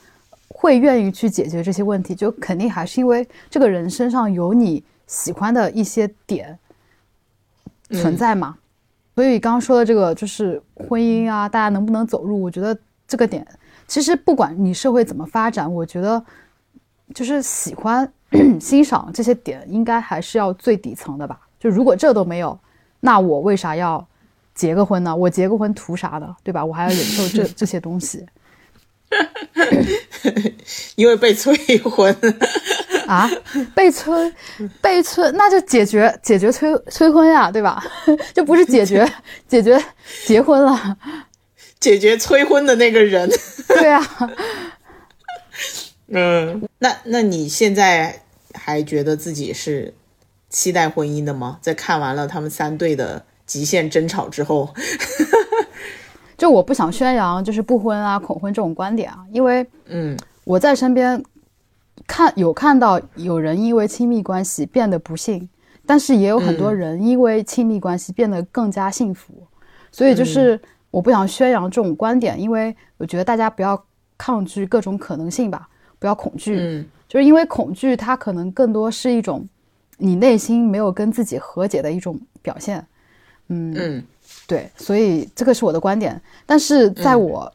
[0.61, 4.83] 会愿意去解决这些问题，就肯定还是因为这个人身上有你。
[5.09, 6.59] 喜欢的一些点
[7.93, 8.59] 存在嘛。
[9.15, 12.39] 所以刚刚说的这个就是婚姻啊，大家能不能走入？
[12.39, 13.43] 我觉得这个点，
[13.87, 16.23] 其实不管你社会怎么发展，我觉得
[17.15, 18.07] 就是喜欢、
[18.61, 21.41] 欣赏这些点，应该还是要最底层的吧。
[21.59, 22.61] 就如果这都没有，
[23.01, 24.07] 那我为啥要
[24.55, 25.17] 结个婚呢？
[25.17, 26.63] 我结个婚图啥的，对吧？
[26.63, 28.27] 我还要忍受这 这些东西，
[30.97, 32.15] 因为被催婚。
[33.07, 33.31] 啊，
[33.75, 34.31] 被催，
[34.83, 37.83] 被催，那就解决解决催催婚呀，对吧？
[38.35, 39.11] 就不是解决
[39.49, 39.83] 解决
[40.27, 40.97] 结婚了，
[41.81, 43.27] 解决催婚的那个人。
[43.69, 44.31] 对啊，
[46.09, 49.95] 嗯，那那你现在还觉得自己是
[50.51, 51.59] 期待婚姻的吗？
[51.63, 54.75] 在看完了他们三对的极限争吵之后，
[56.39, 61.23] 就我不想宣扬就是不婚啊、恐婚这种观点啊，因为嗯，我在身边。
[62.07, 65.47] 看有看到有人因为亲密关系变得不幸，
[65.85, 69.35] 但是也有很多人因为亲密关系变得更加幸福，
[69.91, 70.59] 所以就是
[70.91, 73.85] 我不想宣扬这种观点，因为我觉得大家不要
[74.17, 75.69] 抗拒各种可能性吧，
[75.99, 79.47] 不要恐惧，嗯，就是因为恐惧它可能更多是一种
[79.99, 82.87] 你内心没有跟自己和解的一种表现，
[83.49, 83.75] 嗯。
[83.77, 84.05] 嗯，
[84.49, 87.53] 对，所以这个是我的观点，但是在我。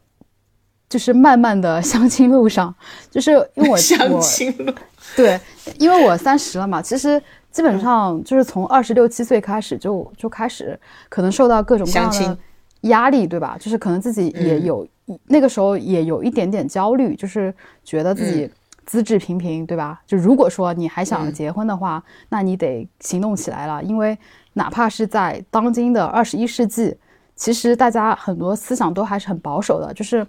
[0.90, 2.72] 就是慢慢的 相亲路上，
[3.10, 4.72] 就是因为我相亲路，
[5.16, 5.40] 对，
[5.80, 7.20] 因为我三十了嘛，其实
[7.50, 10.80] 基本上就是从二十六七岁开始就就开始
[11.10, 12.38] 可能受到各种各样的
[12.82, 13.58] 压力，对吧？
[13.60, 14.88] 就是可能自己也有
[15.26, 17.52] 那个时候也有一点点焦虑，就是
[17.84, 18.48] 觉得自己
[18.86, 20.00] 资质平平，对吧？
[20.06, 24.16] 就如果说你还想结婚的话，那你得行动起来了，因为
[24.54, 26.96] 哪怕是在当今的二十一世纪，
[27.36, 30.26] 其实大家很多思想都还是很保守的，就是。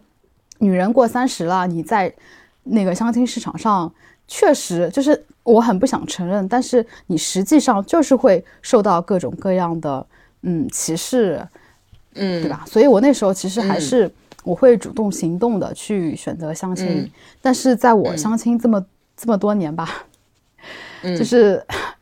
[0.60, 2.10] 女人过三十了，你在
[2.62, 3.92] 那个相亲市场上，
[4.28, 10.06] 确实就是我很不想承认，但是你实际上就是会受到各种各样的
[10.42, 11.44] 嗯歧视，
[12.14, 12.64] 嗯，对吧？
[12.68, 14.08] 所以我那时候其实还是
[14.44, 17.10] 我会主动行动的去选择相亲，
[17.42, 18.82] 但是在我相亲这么
[19.16, 20.06] 这么多年吧，
[21.02, 21.62] 就是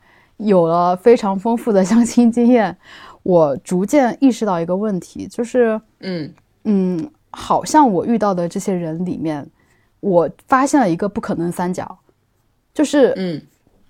[0.42, 2.76] 有了非常丰富的相亲经验，
[3.22, 6.32] 我逐渐意识到一个问题，就是嗯
[6.64, 7.10] 嗯。
[7.34, 9.48] 好像我遇到的这些人里面，
[10.00, 11.98] 我发现了一个不可能三角，
[12.74, 13.40] 就是嗯，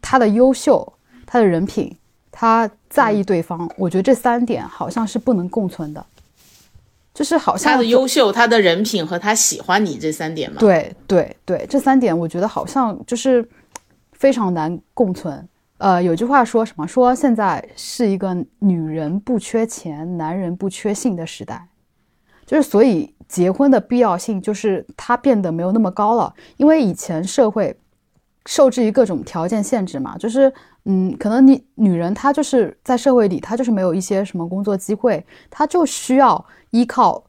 [0.00, 0.92] 他的优秀，
[1.26, 1.92] 他的人品，
[2.30, 3.68] 他在意对方。
[3.76, 6.06] 我觉得这三点好像是不能共存的，
[7.12, 10.58] 就是好像他的优秀，他的人品和他喜欢你这三点嘛。
[10.60, 13.44] 对对对，这三点我觉得好像就是
[14.12, 15.48] 非常难共存。
[15.82, 16.86] 呃，有句话说什么？
[16.86, 21.68] 说现在是一个女人不缺钱，男人不缺性的时代，
[22.46, 23.14] 就是所以。
[23.28, 27.74] 结婚的必要性就是它变得没有那么高了，因为以前社会
[28.44, 30.52] 受制于各种条件限制嘛，就是
[30.84, 37.24] 嗯，可能你女人她就是在社会里，她就是没有一些什么工作机会，她就需要依靠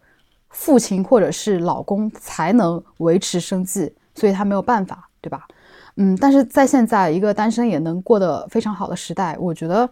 [0.50, 5.48] 父亲或者是老公才能维持生计，所以她没有办法，对吧？
[5.96, 9.90] 嗯，但是在现在一个单身也能过得非常好的时代，我觉得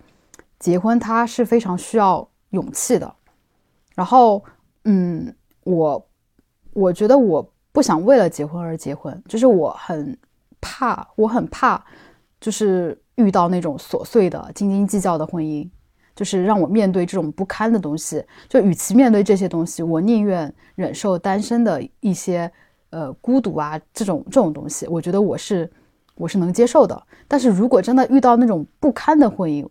[0.59, 3.13] 结婚它是非常需要勇气的，
[3.95, 4.43] 然后
[4.85, 5.33] 嗯。
[5.63, 6.09] 我，
[6.73, 10.17] 我觉得我不想为了结婚而结婚，就是我很
[10.59, 11.79] 怕，我很怕，
[12.39, 15.69] 就是遇到那种琐碎的、斤斤计较的婚姻，
[16.15, 18.25] 就是让我面对这种不堪的东西。
[18.49, 22.51] 就与其面对这些东西，我宁愿忍受单身的一些
[22.89, 25.71] 呃孤独啊，这种这种东西，我觉得我是
[26.15, 27.01] 我是能接受的。
[27.27, 29.67] 但是如果真的遇到那种不堪的婚姻，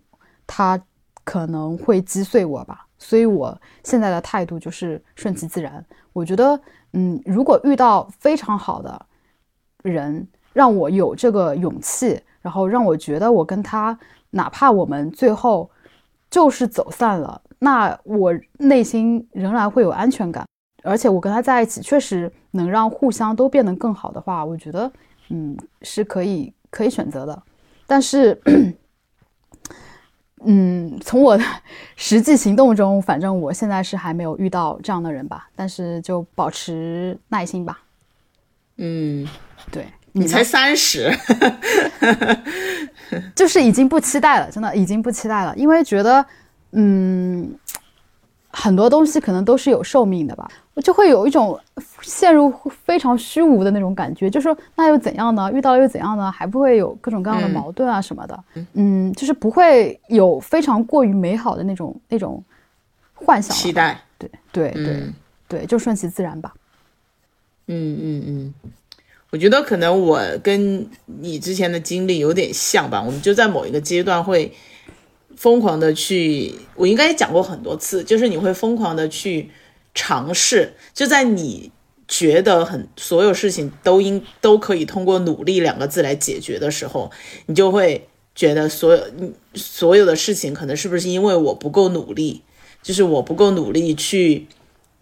[0.46, 0.80] 它
[1.24, 2.86] 可能会击碎我吧。
[2.98, 5.82] 所以，我现在的态度就是顺其自然。
[6.12, 6.60] 我觉得，
[6.92, 9.06] 嗯，如果遇到非常好的
[9.82, 13.98] 人，让我有这个勇气，然后让我觉得我跟他，
[14.30, 15.70] 哪怕我们最后
[16.28, 20.46] 就是走散了，那我内心仍然会有安全感，
[20.82, 24.92] 而且我跟他在一起确实能让互相都变得更好的话，我觉得，
[25.30, 27.42] 嗯，是可以可以选择的。
[27.86, 28.40] 但是。
[30.42, 31.44] 嗯，从我的
[31.96, 35.46] 实际行动中，反正我现在是还没有遇到这样的人吧。
[35.54, 37.78] 但是就保持耐心吧。
[38.78, 39.28] 嗯，
[39.70, 41.14] 对你才三十，
[43.36, 46.24] 就是已经不期待了，真的已经不期待了，因为觉得，
[46.72, 47.54] 嗯。
[48.52, 51.56] 很多东西可能都是有寿命的吧，我就会有一种
[52.02, 52.52] 陷入
[52.84, 55.50] 非常虚无的那种感觉，就说那又怎样呢？
[55.52, 56.30] 遇到了又怎样呢？
[56.30, 58.44] 还不会有各种各样的矛盾啊什么的，
[58.74, 62.42] 嗯，就是不会有非常过于美好的那种那种
[63.14, 65.02] 幻想期待，对对对
[65.48, 66.54] 对，就顺其自然吧。
[67.66, 68.54] 嗯嗯嗯，
[69.30, 74.52] 我觉得可能我跟你之前的经历有点像吧，我们就在某一个阶段会
[75.36, 79.50] 疯狂的去，我应该也讲过很多次，就是你会疯狂的去
[79.94, 81.70] 尝试，就在你
[82.10, 87.10] 觉得很所有事情都应都可以通过努力两个字来解决的时候，
[87.46, 89.02] 你就会觉得所有
[89.54, 92.42] 所有的事情可能是不是因为我不够努力，
[92.82, 94.46] 就是我不够努力去。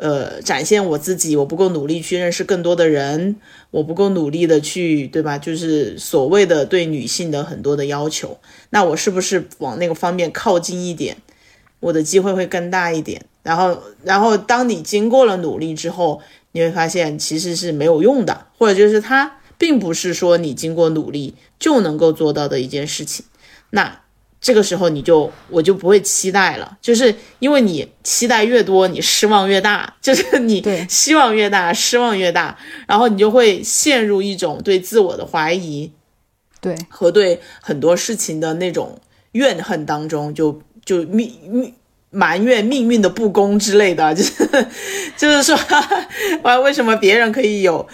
[0.00, 3.34] 呃，展现我自己，我不够努力去认识更多的人，
[3.72, 5.36] 我不够努力的去，对吧？
[5.36, 8.38] 就是所谓的对女性的很多的要求，
[8.70, 11.16] 那我是不是往那个方面靠近一点，
[11.80, 13.24] 我的机会会更大一点？
[13.42, 16.20] 然后，然后当你经过了努力之后，
[16.52, 23.24] 你会发现其实是没有用的，或者就是它并不是说你经过努力就能够做到的一件事情，
[23.70, 24.00] 那。
[24.40, 35.90] 这个时候你就我就不会期待了，就是因为你期待越多，你失望越大，就是你 希望越大，失望越大，然后你就会陷入一种对自我的怀疑，
[36.60, 39.00] 对和对很多事情的那种
[39.32, 41.74] 怨恨当中，就就命命
[42.10, 44.66] 埋怨命运的不公之类的， 就是
[45.16, 45.56] 就是说，
[46.42, 47.86] 啊， 为什么别人可以有？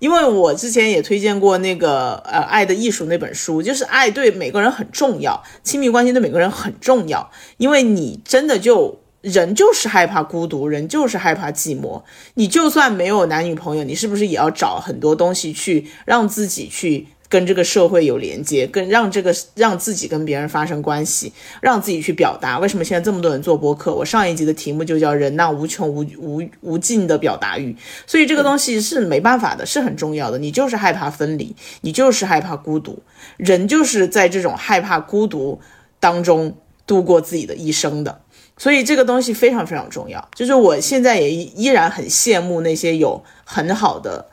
[0.00, 7.30] 因为我之前也推荐过那个呃《爱的艺术》那本书，就是爱对每个人很重要，亲密关系对每个人很重要。
[7.58, 12.02] 因为你真的就人就是害怕孤独，人就是害怕寂寞。
[12.34, 17.06] 你就算没有男女朋友，你是不是也要找很多东西去让自己去？
[17.30, 22.58] 跟这个社会有连接，跟让这个让自己跟别人发生关系，让自己去表达。
[22.58, 23.94] 为什么现在这么多人做播客？
[23.94, 27.76] 我上一集的题目就叫“人那无穷无无无尽的表达欲”。
[28.04, 30.38] 所以这个东西是没办法的，是很重要的。
[30.38, 33.00] 你就是害怕分离，你就是害怕孤独，
[33.36, 35.60] 人就是在这种害怕孤独
[36.00, 38.22] 当中度过自己的一生的。
[38.58, 40.28] 所以这个东西非常非常重要。
[40.34, 44.26] 就是我现在也依然很羡慕那些有很好的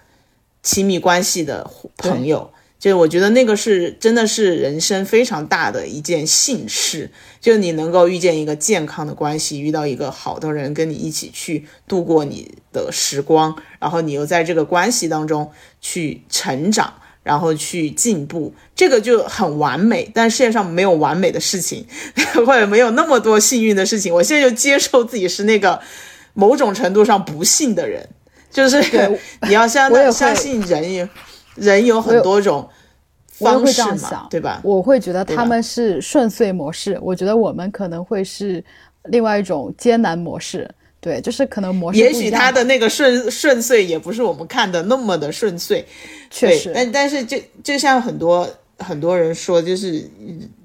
[0.64, 2.50] 亲密关系的朋友。
[2.80, 7.09] 就我觉得那个是真的是人生非常大的一件幸事，
[7.41, 15.51] 就你能够遇见一个健康的关系，遇到一个好的人跟你一起去度过你的时光，然后你又在这个关系当中
[15.82, 20.09] 去成长，然后去进步，这个就很完美。
[20.13, 21.84] 但世界上没有完美的事情，
[22.45, 24.13] 或者没有那么多幸运的事情。
[24.13, 25.82] 我现在就接受自己是那个
[26.34, 28.07] 某种程度上不幸的人，
[28.51, 28.80] 就是
[29.49, 31.09] 你要相相信人也。
[31.58, 32.68] 人有很多种
[33.28, 34.62] 方式嘛，对吧？
[34.64, 38.64] 我会觉得他们是顺遂模式，我觉得我们可能会是
[39.05, 40.70] 另外一种艰难模式。
[40.99, 41.99] 对，就是可能模式。
[41.99, 45.86] 也许他的那个顺顺遂也不是我们看的那么的顺遂，
[46.32, 46.72] 确实。
[46.74, 48.49] 但但是就就像很多
[48.80, 50.10] 很多人说，就是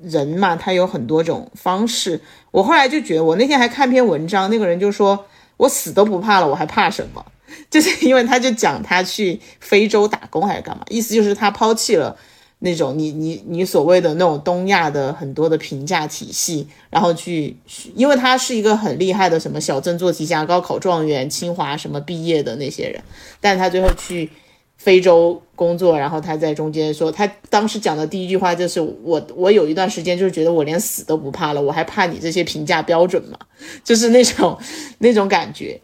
[0.03, 2.18] 人嘛，他有很多种方式。
[2.51, 5.26] 我后来就觉得，我那天还看篇文章，那个人就说
[5.59, 7.24] ：“我死都不怕了，我还怕什么？”
[7.70, 12.16] 就是 因为他就讲他去非洲打工还是干嘛，意思就是他抛弃了
[12.60, 17.56] 那种你你你所谓的那种东亚的很多的评价体系，然后去，
[17.97, 23.02] 因为他是一个很厉害的什么小镇做题家、高考状元、清华什么毕业的那些人，
[23.40, 24.31] 但他最后去
[24.77, 33.36] 非洲工作，然后他在中间说，他当时讲的第一句话就是我我有一段时间就是觉得我连死都不怕了，我还怕你这些评价标准吗？
[33.82, 34.56] 就是那种
[34.98, 35.81] 那种感觉。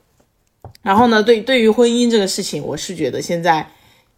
[0.82, 3.70] 然后呢，对对于婚姻这个事情，我是觉得现在，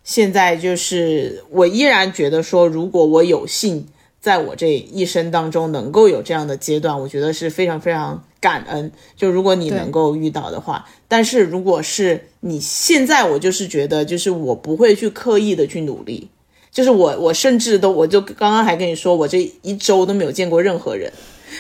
[0.05, 3.87] 现在就是我依然觉得说，如果我有幸
[4.21, 8.93] 在我这一生当中能够有这样的阶段，我觉得是非常非常感恩。
[9.17, 16.29] 就如果你能够遇到的话，但是如果是你现在，我就是觉得，就是我不会去刻意的去努力，
[16.71, 21.11] 就是我我甚至都，我就刚刚还跟你说，我这一周都没有见过任何人。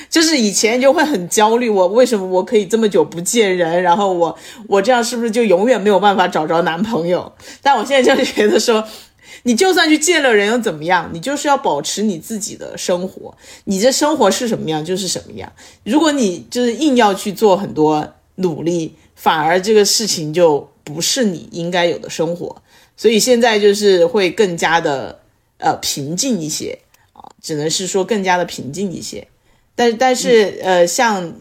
[0.08, 3.82] 就是以前就会很焦虑，我为什么我可以这么久不见人？
[3.82, 4.38] 然后我
[4.68, 7.32] 我这样是不是就永远没有办法找着男朋友？
[7.62, 8.86] 但我现在就觉得说，
[9.44, 11.10] 你就算去见了人又怎么样？
[11.12, 15.52] 你就是要保持你自己的生活，你这生活是什么样就是什么样。
[15.84, 22.62] 如果你就是硬要去做很多努力，反而这个事情就不是你应该有的生活。
[22.96, 25.20] 所以现在就是会更加的
[25.58, 26.78] 呃平静一些
[27.14, 29.26] 啊，只能是说更加的平静一些。
[29.80, 31.32] 但但是呃，像，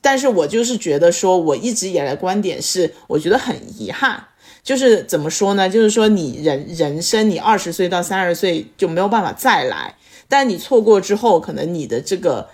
[0.00, 4.20] 但是我就是觉得说，我一直以来观点是，我觉得很遗憾，
[4.64, 5.70] 就是怎么说呢？
[5.70, 9.94] 就是说你人人生，你二十岁到三十岁就没有办法再来，
[10.28, 12.48] 但你错过之后，可能你的这个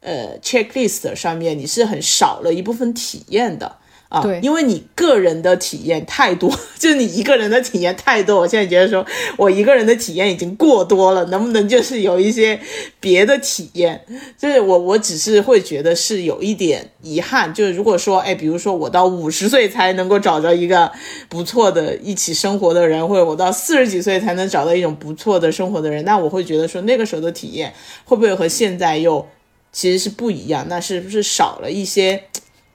[0.00, 3.76] 呃 checklist 上面你是很少了一部分体验的
[4.08, 9.04] 啊，对因为你个人的体验太多， 就是你一个人的体验太多，我现在觉得说
[9.36, 12.58] 我一个人的体验已经过多了，能不能就是有一些
[13.00, 14.02] 别的体验？
[14.38, 20.90] 就是我我只是会觉得是有一点遗憾，就是如果说，哎，比如说我到五十岁才能够找着一个
[21.28, 27.74] 不错的一起生活的人，或者我到四十几岁才能找到一种不错的生活的人，那我会觉得说那个时候的体验
[28.06, 29.26] 会不会和现在又
[29.70, 30.64] 其实是不一样？
[30.70, 32.24] 那是不是少了一些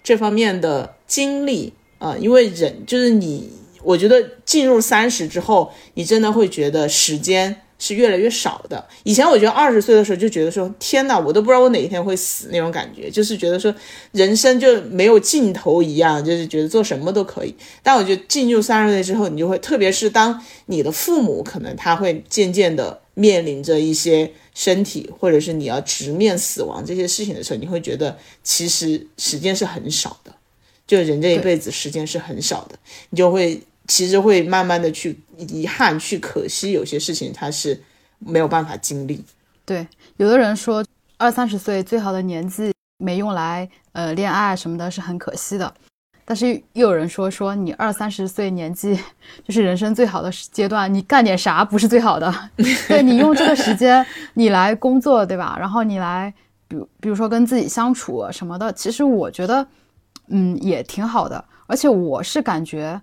[0.04, 3.50] 这方面的经历啊、因为人就是你，
[3.82, 8.86] 我觉得进入三十之后，你真的会觉得时间是越来越少的。
[9.04, 13.74] 以前我觉得二十岁的时候就觉得说，天哪，我都不知道我哪一天会死那种感觉，就是觉得说
[14.12, 17.56] 人生就没有尽头一样，就是觉得做什么都可以。
[17.82, 30.34] 但我觉得进入三十岁之后，你就会，特别是当你的父母可能他会渐渐的面临着一些身体，或者是你要直面死亡这些事情的时候，你会觉得其实时间是很少的。
[30.86, 32.78] 就人这一辈子时间是很少的，
[33.10, 37.82] 你就会其实会慢慢的去遗憾、去可惜，有些事情它是
[38.20, 39.24] 没有办法经历。
[39.66, 39.88] 对，
[40.18, 40.86] 有的人说
[41.18, 45.74] 二三十岁最好的年纪没用来呃恋爱什么的，是很可惜的。
[46.26, 48.98] 但是又有人说说你二三十岁年纪
[49.46, 52.34] 就是人生最好的阶段，你干点啥不是最好的？
[52.88, 54.06] 对你用这个时间
[54.36, 55.58] 你来工作，对吧？
[55.60, 56.34] 然后你来，
[56.68, 59.68] 比比如说跟自己相处什么的，其实我觉得，
[60.28, 61.44] 嗯，也挺好的。
[61.68, 63.02] 而且我是感觉，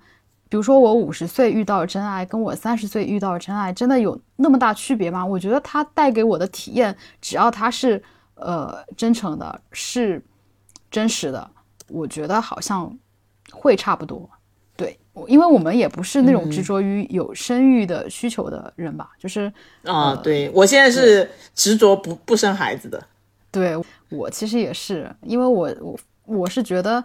[0.48, 5.24] 比如说我五十岁遇到真爱，跟我三十岁遇到真爱，真的有那么大区别吗？
[5.24, 8.02] 我觉得它带给我的体验，只要它是
[8.34, 10.24] 呃真诚的，是
[10.90, 11.50] 真实的，
[11.88, 12.92] 我觉得好像
[13.60, 14.28] 会差不多。
[14.74, 19.52] 对，我因为我们也不是那种执着于有生育的需求的人吧，就是
[19.84, 23.02] 啊、对我现在是执着不不生孩子的。
[23.50, 23.76] 对
[24.08, 27.04] 我其实也是，因为我我我是觉得，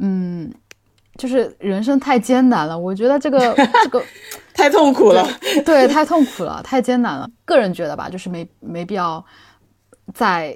[0.00, 0.52] 嗯，
[1.16, 3.38] 就是人生太艰难了，我觉得这个
[3.82, 4.04] 这个
[4.52, 5.26] 太痛苦了，
[5.64, 7.26] 对太痛苦了，太艰难了。
[7.46, 9.24] 个人觉得吧，就是没没必要
[10.12, 10.54] 再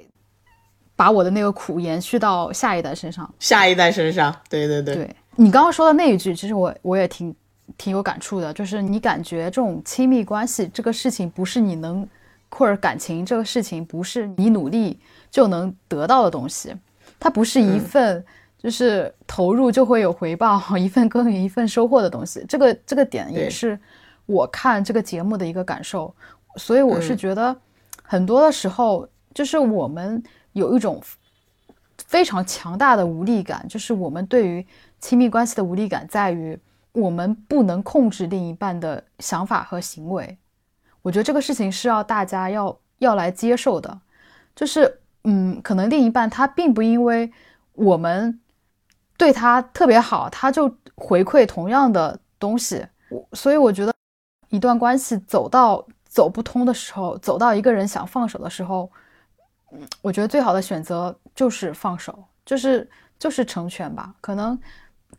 [0.99, 3.33] 把我的那个苦延续到下一代身上。
[3.39, 5.15] 下一代身上，对对对，对。
[5.37, 7.33] 你刚刚说的那一句，其实我我也挺
[7.77, 12.05] 挺有感触的，就是你感觉这种亲密关系这个事情不是你能，
[12.49, 14.99] 或者感情这个事情不是你努力
[15.31, 16.75] 就能得到的东西，
[17.17, 18.21] 它不是一份
[18.61, 22.43] 就是投入就会有回报，一份耕耘一份收获的东西。
[22.45, 23.79] 这个这个点也是
[24.25, 26.13] 我看这个节目的一个感受，
[26.57, 27.55] 所以我是觉得
[28.03, 30.21] 很多的时候，就是我们
[30.53, 31.01] 有一种
[31.97, 34.65] 非常强大的无力感，就是我们对于
[34.99, 36.57] 亲密关系的无力感在于
[36.91, 40.37] 我们不能控制另一半的想法和行为。
[41.01, 44.01] 我觉得这个事情是要大家要要来接受的，
[44.55, 47.31] 就是嗯，可能另一半他并不因为
[47.73, 48.39] 我们
[49.17, 52.85] 对他特别好，他就回馈同样的东西。
[53.09, 53.93] 我所以我觉得
[54.49, 58.91] 一段关系走到走不通的时候，走到一个人想放手的时候，
[59.71, 64.13] 嗯，我觉得最好的选择就是放手，就是就是成全吧。
[64.21, 64.57] 可能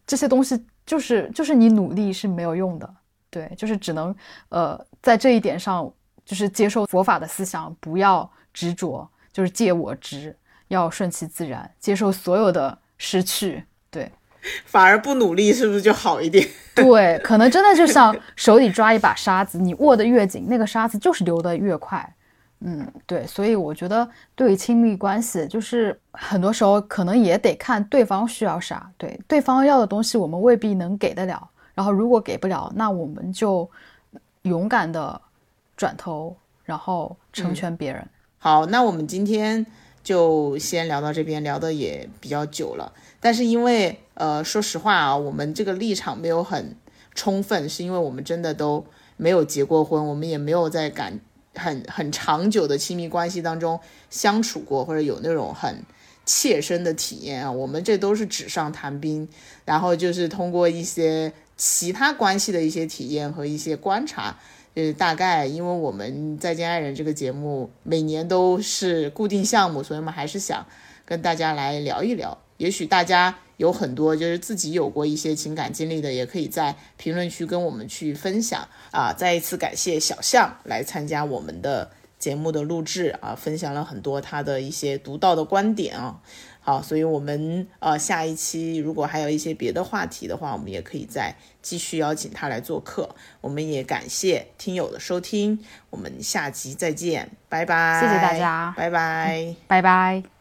[0.07, 2.95] 这些东西就是就是你努力是没有用的，
[3.31, 4.15] 对，就是只能
[4.49, 5.91] 呃在这一点上
[6.25, 10.37] 就是接受佛法的思想，不要执着，就是戒我执，
[10.69, 13.65] 要顺其自然，接受所有的失去。
[13.91, 14.11] 对
[14.65, 16.49] 反而不努力是不是就好一点？
[16.75, 22.15] 对，可能真的就像手里抓一把沙子，你握得越紧，那个沙子就是流得越快。
[22.61, 33.69] 嗯，对，所以我觉得对于亲密关系，就是很多时候可能也得看对方需要啥，对，对方要的东西我们未必能给得了，然后如果给不了，那我们就
[34.43, 35.20] 勇敢的
[35.74, 38.07] 转头，然后成全别人。
[38.37, 39.65] 好，那我们今天
[40.03, 42.93] 就先聊到这边，聊的也比较久了。
[43.20, 46.77] 但是因为呃，说实话啊，我们这个立场没有很
[47.15, 48.85] 充分，是因为我们真的都
[49.16, 51.19] 没有结过婚，我们也没有在感
[51.55, 53.79] 很很长久的亲密关系当中
[54.09, 55.83] 相处过，或者有那种很
[56.25, 57.51] 切身的体验啊。
[57.51, 59.29] 我们这都是纸上谈兵，
[59.65, 64.39] 然后就是通过一些其他关系的一些体验和一些观察。
[64.73, 70.65] 就是大概，因为我们在见爱人这个节目每年都是固定项目，所以我们还是想
[71.05, 72.39] 跟大家来聊一聊。
[72.57, 79.12] 也许大家有很多就是自己有过一些情感经历的，也可以在评论区跟我们去分享啊。
[79.12, 86.23] 再一次感谢小象来参加我们的节目的录制啊，分享了很多他的一些独到的观点啊。
[86.62, 93.15] 好，所以我们呃下一期如果还有一些别的话题的话，我们也可以再继续邀请他来做客。
[93.43, 95.59] 我们也感谢听友的收听，
[95.91, 99.55] 我们下集再见，拜拜，谢谢大家拜拜。
[99.66, 100.40] 拜拜。